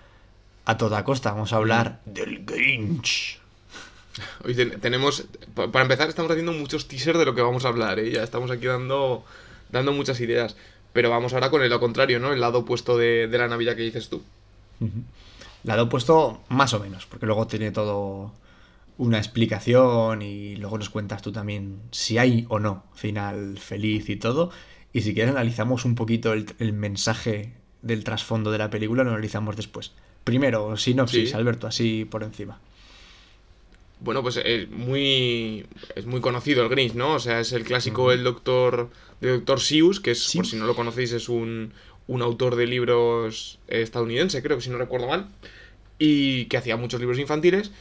[0.65, 1.31] a toda costa.
[1.31, 3.39] Vamos a hablar del Grinch.
[4.43, 7.69] Hoy ten- tenemos, pa- para empezar, estamos haciendo muchos teasers de lo que vamos a
[7.69, 8.11] hablar, ¿eh?
[8.11, 9.23] Ya estamos aquí dando,
[9.71, 10.55] dando muchas ideas.
[10.93, 12.31] Pero vamos ahora con el lo contrario, ¿no?
[12.31, 14.23] El lado opuesto de, de la Navidad que dices tú.
[15.63, 18.31] La he puesto más o menos, porque luego tiene todo
[18.97, 24.15] una explicación y luego nos cuentas tú también si hay o no final feliz y
[24.15, 24.51] todo.
[24.93, 27.51] Y si quieres analizamos un poquito el, el mensaje
[27.81, 29.91] del trasfondo de la película, lo analizamos después.
[30.23, 31.35] Primero, sinopsis, Sí.
[31.35, 32.59] Alberto, así por encima.
[33.99, 35.65] Bueno, pues es muy,
[35.95, 37.13] es muy conocido el Grinch, ¿no?
[37.13, 38.89] O sea, es el clásico el doctor,
[39.21, 41.73] de Doctor Seuss, que es, por si no lo conocéis, es un,
[42.07, 45.27] un autor de libros estadounidense, creo que si no recuerdo mal,
[45.97, 47.71] y que hacía muchos libros infantiles,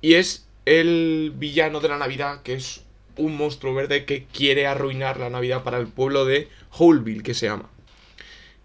[0.00, 2.82] y es el villano de la Navidad, que es
[3.16, 7.46] un monstruo verde que quiere arruinar la Navidad para el pueblo de Holeville, que se
[7.46, 7.68] llama.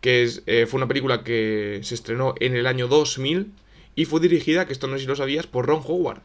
[0.02, 3.52] Que es, eh, fue una película que se estrenó en el año 2000
[3.96, 6.22] y fue dirigida, que esto no sé si lo sabías, por Ron Howard.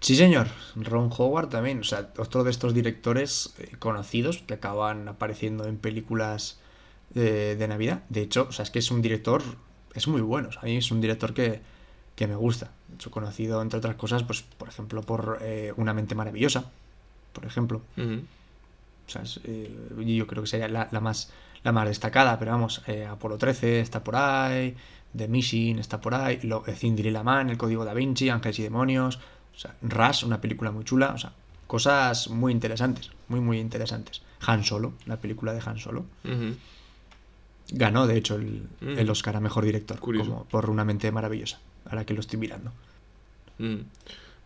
[0.00, 0.48] Sí, señor.
[0.76, 5.76] Ron Howard también, o sea, otro de estos directores eh, conocidos que acaban apareciendo en
[5.76, 6.58] películas
[7.10, 8.02] de, de Navidad.
[8.08, 9.42] De hecho, o sea, es que es un director,
[9.94, 10.48] es muy bueno.
[10.48, 11.60] o sea, a mí es un director que,
[12.16, 12.72] que me gusta.
[12.88, 16.70] De hecho, conocido, entre otras cosas, pues, por ejemplo, por eh, Una mente maravillosa,
[17.32, 17.82] por ejemplo.
[19.06, 21.32] O sea, es, eh, yo creo que sería la, la más,
[21.64, 24.76] la más destacada, pero vamos, eh, Apolo 13 está por ahí,
[25.16, 28.62] The Mission está por ahí, lo, eh, Cinderella Man, El Código Da Vinci, Ángeles y
[28.62, 29.18] Demonios,
[29.60, 31.32] o sea, Rush, una película muy chula, o sea,
[31.66, 34.22] cosas muy interesantes, muy, muy interesantes.
[34.46, 36.06] Han Solo, la película de Han Solo,
[37.72, 38.98] ganó, de hecho, el, Mm.
[38.98, 40.30] el Oscar a Mejor Director, Curioso.
[40.30, 42.72] como por Una mente maravillosa, ahora que lo estoy mirando.
[43.58, 43.80] Mm.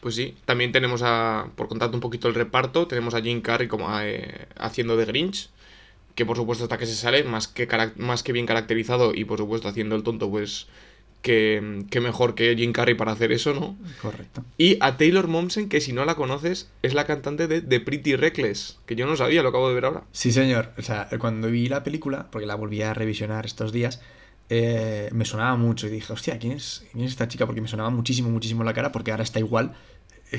[0.01, 3.69] Pues sí, también tenemos a, por contarte un poquito el reparto, tenemos a Jim Carrey
[3.69, 5.49] como eh, haciendo de Grinch,
[6.17, 9.39] que por supuesto hasta que se sale, más que, más que bien caracterizado y por
[9.39, 10.67] supuesto haciendo el tonto, pues
[11.25, 13.77] que, que mejor que Jim Carrey para hacer eso, ¿no?
[14.03, 14.45] Correcto.
[14.59, 18.14] Y a Taylor Momsen, que si no la conoces, es la cantante de The Pretty
[18.14, 20.05] Reckless, que yo no sabía, lo acabo de ver ahora.
[20.12, 20.72] Sí, señor.
[20.77, 24.03] O sea, cuando vi la película, porque la volví a revisionar estos días,
[24.51, 27.47] eh, me sonaba mucho y dije, hostia, ¿quién es, ¿quién es esta chica?
[27.47, 29.72] Porque me sonaba muchísimo, muchísimo la cara, porque ahora está igual.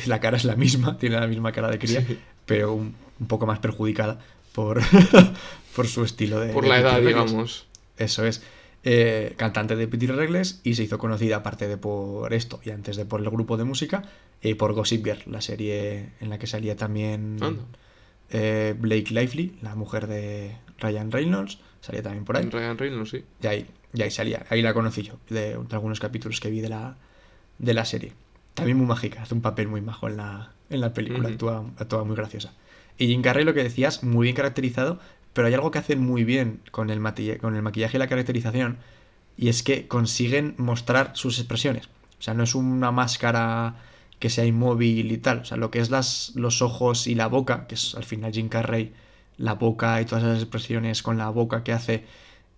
[0.06, 2.20] La cara es la misma, tiene la misma cara de cría, Sí.
[2.46, 4.20] pero un, un poco más perjudicada
[4.54, 4.82] por,
[5.76, 6.54] por su estilo de.
[6.54, 7.66] Por la edad, digamos.
[7.98, 8.44] Eso es.
[8.88, 12.98] Eh, cantante de Pretty Reckless y se hizo conocida, aparte de por esto y antes
[12.98, 14.04] de por el grupo de música,
[14.44, 17.40] eh, por Gossip Girl, la serie en la que salía también
[18.30, 22.48] eh, Blake Lively, la mujer de Ryan Reynolds, salía también por ahí.
[22.48, 23.24] Ryan Reynolds, sí.
[23.42, 26.62] Y ahí, y ahí salía, ahí la conocí yo, de, de algunos capítulos que vi
[26.62, 26.96] de la,
[27.58, 28.14] de la serie.
[28.54, 32.04] También muy mágica, hace un papel muy majo en la, en la película, actúa, actúa
[32.04, 32.54] muy graciosa.
[33.00, 35.00] Y Jim Carrey, lo que decías, muy bien caracterizado,
[35.36, 37.02] pero hay algo que hacen muy bien con el,
[37.42, 38.78] con el maquillaje y la caracterización,
[39.36, 41.88] y es que consiguen mostrar sus expresiones.
[42.18, 43.76] O sea, no es una máscara
[44.18, 45.40] que sea inmóvil y tal.
[45.40, 48.32] O sea, lo que es las, los ojos y la boca, que es al final
[48.32, 48.94] Jim Carrey,
[49.36, 52.06] la boca y todas esas expresiones con la boca que hace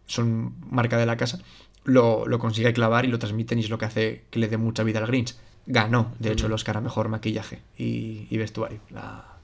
[0.05, 1.39] son marca de la casa,
[1.83, 4.57] lo, lo consigue clavar y lo transmiten y es lo que hace que le dé
[4.57, 5.35] mucha vida al Grinch.
[5.65, 8.81] Ganó, de hecho, el Oscar a mejor maquillaje y, y vestuario.
[8.91, 9.36] La...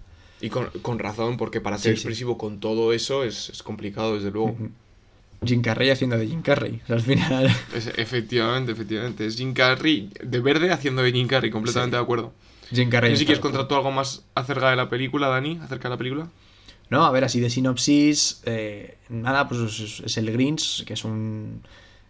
[0.46, 2.02] Y con, con razón, porque para ser Sí, sí.
[2.02, 4.56] expresivo con todo eso es, es complicado, desde luego.
[5.46, 6.80] Jim Carrey haciendo de Jim Carrey.
[6.84, 7.48] O sea, al final.
[7.76, 9.26] Es- efectivamente, efectivamente.
[9.26, 12.00] Es Jim Carrey de verde haciendo de Jim Carrey, completamente Sí.
[12.00, 12.34] de acuerdo.
[12.72, 13.16] Jim Carrey.
[13.18, 16.28] Si quieres contar tú algo más acerca de la película, Dani, acerca de la película.
[16.89, 21.04] No, a ver, así de sinopsis, eh, nada, pues es, es el Grinch, que es
[21.06, 21.62] un,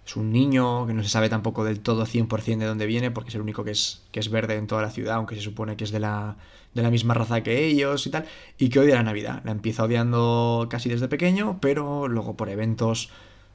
[0.06, 3.30] es un niño que no se sabe tampoco del todo 100% de dónde viene, porque
[3.30, 5.78] es el único que es, que es verde en toda la ciudad, aunque se supone
[5.78, 6.36] que es de la,
[6.74, 8.26] de la misma raza que ellos y tal,
[8.58, 9.42] y que odia la Navidad.
[9.46, 13.10] La empieza odiando casi desde pequeño, pero luego por eventos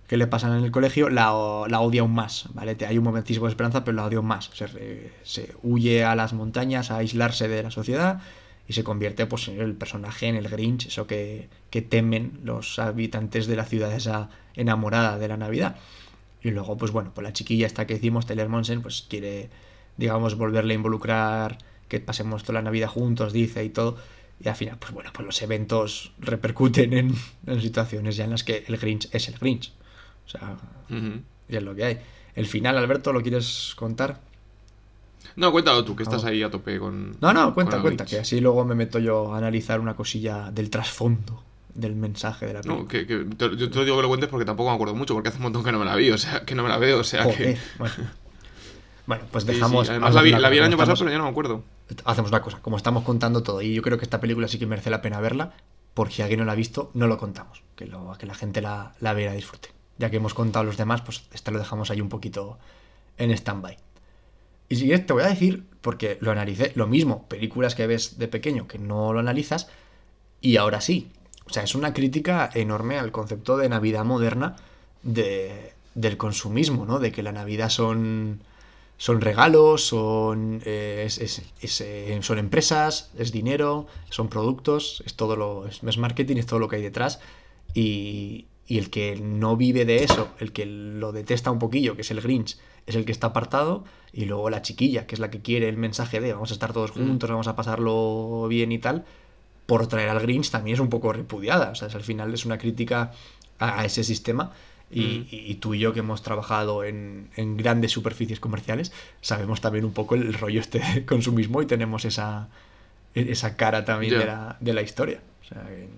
[0.06, 1.26] que le pasan en el colegio la,
[1.68, 2.76] la odia aún más, ¿vale?
[2.88, 4.50] Hay un momentísimo de esperanza, pero la odia aún más.
[4.54, 8.20] Se, se huye a las montañas a aislarse de la sociedad
[8.66, 12.78] y se convierte pues, en el personaje, en el Grinch, eso que, que temen los
[12.78, 15.76] habitantes de la ciudad esa enamorada de la Navidad.
[16.42, 19.50] Y luego, pues bueno, pues la chiquilla esta que decimos, Taylor Monsen, pues quiere,
[19.96, 21.58] digamos, volverle a involucrar,
[21.88, 23.96] que pasemos toda la Navidad juntos, dice, y todo.
[24.44, 27.14] Y al final, pues bueno, pues los eventos repercuten en,
[27.46, 29.72] en situaciones ya en las que el Grinch es el Grinch.
[30.26, 30.56] O sea,
[31.48, 31.98] y es lo que hay.
[32.36, 34.20] El final, Alberto, ¿lo quieres contar?
[35.34, 36.28] No, cuéntalo tú, que estás Ah.
[36.28, 37.16] ahí a tope con.
[37.20, 38.10] No, no, cuenta, cuenta, Grinch.
[38.16, 41.42] que así luego me meto yo a analizar una cosilla del trasfondo
[41.78, 42.82] del mensaje de la película.
[42.82, 44.94] No, que, que te- yo te lo digo que lo cuentes porque tampoco me acuerdo
[44.94, 46.68] mucho, porque hace un montón que no me la vi, o sea, que no me
[46.68, 47.58] la veo, o sea Joder, que.
[47.78, 47.94] bueno.
[49.06, 49.88] Bueno, pues Sí, sí, dejamos.
[49.88, 51.64] Además, la vi, hacer la vi el año pasado, pero ya no me acuerdo.
[52.04, 54.66] Hacemos una cosa, como estamos contando todo, y yo creo que esta película sí que
[54.66, 55.54] merece la pena verla,
[55.94, 58.60] porque si alguien no la ha visto, no lo contamos, que, lo, que la gente
[58.60, 59.70] la, la vea y la disfrute.
[59.96, 62.58] Ya que hemos contado los demás, pues esta lo dejamos ahí un poquito
[63.16, 63.78] en stand-by.
[64.68, 68.18] Y si quieres, te voy a decir, porque lo analicé, lo mismo, películas que ves
[68.18, 69.68] de pequeño que no lo analizas,
[70.42, 71.08] y ahora sí.
[71.48, 74.56] O sea, es una crítica enorme al concepto de Navidad moderna
[75.02, 76.98] de, del consumismo, ¿no?
[76.98, 78.40] De que la Navidad son,
[78.98, 85.14] son regalos, son, eh, es- es- es, eh, son empresas, es dinero, son productos, es
[85.14, 87.20] todo lo, es, es marketing, es todo lo que hay detrás.
[87.74, 92.02] Y, y el que no vive de eso, el que lo detesta un poquillo, que
[92.02, 95.30] es el Grinch, es el que está apartado, y luego la chiquilla, que es la
[95.30, 98.78] que quiere el mensaje de vamos a estar todos juntos, vamos a pasarlo bien y
[98.78, 99.04] tal,
[99.68, 101.68] por traer al Grinch también es un poco repudiada.
[101.72, 103.12] O sea, es- al final es una crítica
[103.58, 104.52] a, a ese sistema.
[104.90, 105.26] Y, Mm.
[105.30, 108.90] y- tú y yo que hemos trabajado en, en grandes superficies comerciales,
[109.20, 112.48] sabemos también un poco el rollo este de consumismo y tenemos esa,
[113.14, 114.18] e- esa cara también Ya.
[114.20, 115.20] de, la, de la historia.
[115.42, 115.88] O sea, que-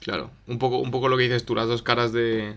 [0.00, 2.56] Claro, un poco, un poco lo que dices tú, las dos caras de,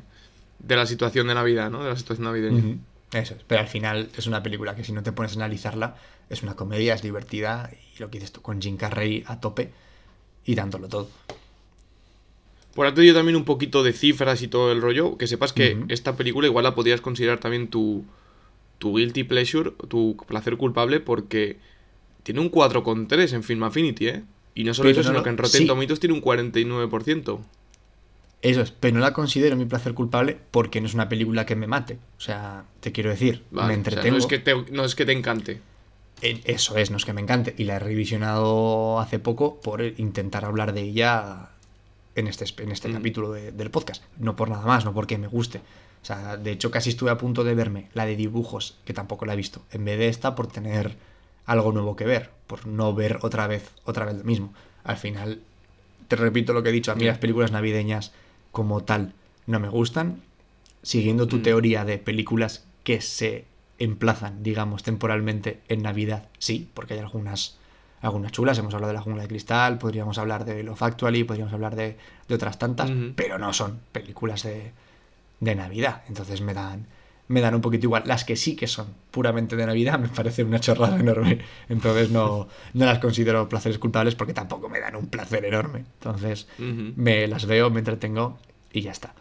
[0.58, 1.84] de la situación de Navidad, ¿no?
[1.84, 2.58] De la situación navideña.
[2.58, 2.78] Ujú.
[3.14, 3.44] Eso es.
[3.46, 5.96] Pero al final es una película que si no te pones a analizarla,
[6.32, 9.72] es una comedia, es divertida y lo que dices tú, con Jim Carrey a tope
[10.46, 11.10] y dándolo todo.
[12.74, 15.78] Por tanto, yo también un poquito de cifras y todo el rollo, que sepas que
[15.88, 18.04] esta película igual la podrías considerar también tu,
[18.80, 21.58] tu guilty pleasure, tu placer culpable, porque
[22.24, 24.24] tiene un 4,3 en Film Affinity, ¿eh?
[24.56, 25.68] Y no solo Pero eso, no sino lo- que en Rotten sí.
[25.68, 27.40] Tomatoes tiene un 49%.
[28.42, 31.56] Eso es, pero no la considero mi placer culpable porque no es una película que
[31.56, 31.98] me mate.
[32.18, 34.18] O sea, te quiero decir, Vale, me o sea, entretengo.
[34.18, 35.62] no, es que te, no es que te encante.
[36.22, 37.54] Eso es, no es que me encante.
[37.58, 41.50] Y la he revisionado hace poco por intentar hablar de ella
[42.16, 42.94] en este, en este Mm.
[42.94, 44.02] capítulo de- del podcast.
[44.18, 45.60] No por nada más, no porque me guste.
[46.02, 49.26] O sea, de hecho casi estuve a punto de verme la de dibujos, que tampoco
[49.26, 50.96] la he visto, en vez de esta por tener
[51.46, 54.54] algo nuevo que ver, por no ver otra vez, otra vez lo mismo.
[54.84, 55.42] Al final,
[56.08, 58.12] te repito lo que he dicho, a mí las películas navideñas
[58.52, 59.14] como tal
[59.48, 60.22] no me gustan.
[60.84, 61.42] Siguiendo tu Mm.
[61.42, 63.46] teoría de películas que se
[63.80, 67.58] emplazan, digamos, temporalmente en Navidad, sí, porque hay algunas,
[68.02, 68.58] algunas chulas.
[68.58, 71.98] Hemos hablado de La Jungla de Cristal, podríamos hablar de Love Actually, podríamos hablar de,
[72.28, 74.72] de otras tantas, pero no son películas de,
[75.40, 76.04] de Navidad.
[76.08, 76.88] Entonces me dan,
[77.28, 78.04] me dan un poquito igual.
[78.06, 81.40] Las que sí que son puramente de Navidad me parece una chorrada enorme.
[81.68, 85.80] Entonces no, no las considero placeres culpables porque tampoco me dan un placer enorme.
[85.80, 86.48] Entonces
[86.96, 88.38] me las veo, me entretengo
[88.72, 89.14] y ya está.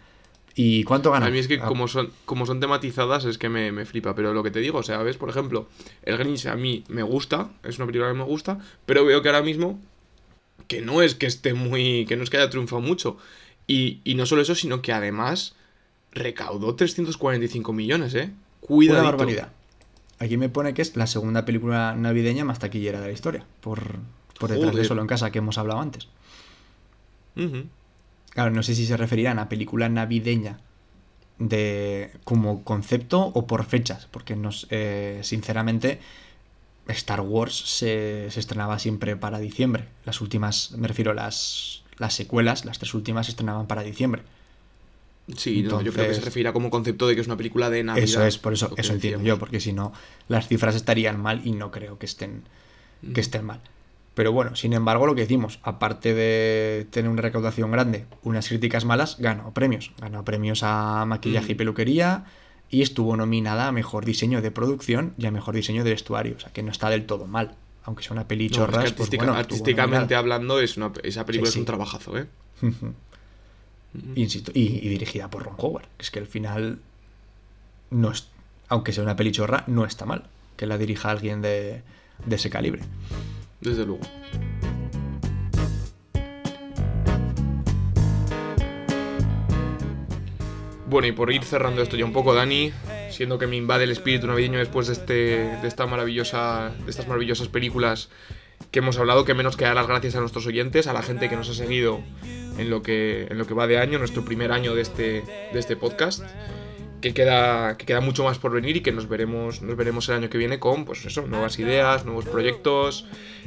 [0.57, 1.26] ¿Y cuánto gana?
[1.26, 4.14] A mí es que Ah, como son, como son tematizadas es que me, me flipa,
[4.14, 5.68] pero lo que te digo, o sea, ves, por ejemplo,
[6.02, 9.28] El Grinch a mí me gusta, es una película que me gusta, pero veo que
[9.28, 9.80] ahora mismo
[10.68, 13.16] que no es que esté muy, que no es que haya triunfado mucho.
[13.66, 15.57] Y, y no solo eso, sino que además
[16.12, 18.30] recaudó 345 millones, ¿eh?
[18.61, 19.00] Cuidadito.
[19.02, 19.52] Una barbaridad.
[20.20, 23.44] Aquí me pone que es la segunda película navideña más taquillera de la historia.
[23.61, 23.96] Por,
[24.38, 24.84] por detrás de.
[24.84, 26.09] Solo en Casa que hemos hablado antes.
[27.36, 27.64] Ujú.
[28.35, 30.59] Claro, no sé si se referirán a película navideña
[31.39, 34.07] de como concepto o por fechas.
[34.11, 36.01] Porque nos, eh, sinceramente
[36.89, 39.89] Star Wars se, se estrenaba siempre para diciembre.
[40.05, 44.22] Las últimas, me refiero a las, las secuelas, las tres últimas se estrenaban para diciembre.
[45.37, 47.70] Sí, no, yo creo que se refiere a como concepto de que es una película
[47.70, 48.05] de Navidad.
[48.05, 49.93] Eso es, por eso, eso entiendo yo, porque si no,
[50.28, 52.43] las cifras estarían mal y no creo que estén,
[53.14, 53.61] que estén mal.
[54.14, 58.84] Pero bueno, sin embargo, lo que decimos, aparte de tener una recaudación grande, unas críticas
[58.84, 59.90] malas, ganó premios.
[59.98, 61.58] Ganó premios a maquillaje y Mm.
[61.58, 62.24] peluquería
[62.70, 66.36] y estuvo nominada a mejor diseño de producción y a mejor diseño de vestuario.
[66.36, 67.56] O sea que no está del todo mal.
[67.86, 71.26] Aunque sea una peli No, es que chorras, pues bueno, artísticamente hablando, es una, esa
[71.26, 72.26] película Sí, es un trabajazo, ¿eh?
[74.16, 75.84] Insisto, y, y dirigida por Ron Howard.
[75.96, 76.78] Que es que al final,
[77.90, 78.28] no es,
[78.68, 80.24] aunque sea una peli chorra, no está mal
[80.56, 81.82] que la dirija alguien de,
[82.24, 82.82] de ese calibre.
[83.64, 84.02] Desde luego.
[90.86, 92.72] Bueno, y por ir cerrando esto ya un poco, Dani,
[93.10, 97.08] siendo que me invade el espíritu navideño después de, este, de, esta maravillosa, de estas
[97.08, 98.10] maravillosas películas
[98.70, 101.30] que hemos hablado, que menos que dar las gracias a nuestros oyentes, a la gente
[101.30, 102.00] que nos ha seguido
[102.58, 105.58] en lo que, en lo que va de año, nuestro primer año de este, de
[105.58, 106.22] este podcast,
[107.05, 110.14] que queda, que queda mucho más por venir y que nos veremos, nos veremos el
[110.14, 113.05] año que viene con pues eso, nuevas ideas, nuevos proyectos,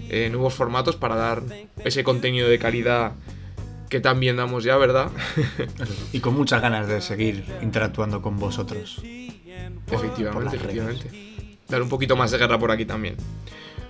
[0.09, 1.41] eh, nuevos formatos para dar
[1.83, 3.13] ese contenido de calidad
[3.89, 5.09] que también damos ya, ¿verdad?
[6.13, 9.01] Y con muchas ganas de seguir interactuando con vosotros.
[9.87, 11.09] por efectivamente, efectivamente.
[11.67, 13.15] Dar un poquito más de guerra por aquí también.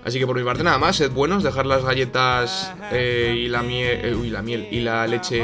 [0.02, 3.62] Así que por mi parte nada más, sed buenos, dejar las galletas eh, y la
[3.62, 5.42] miel, eh, uy, la miel y la leche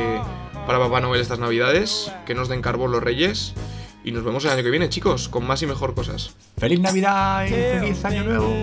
[0.66, 3.52] para Papá Noel estas navidades, que nos den carbón los reyes
[4.04, 6.34] y nos vemos el año que viene, chicos, con más y mejor cosas.
[6.58, 8.54] ¡Feliz Navidad y feliz Año Nuevo!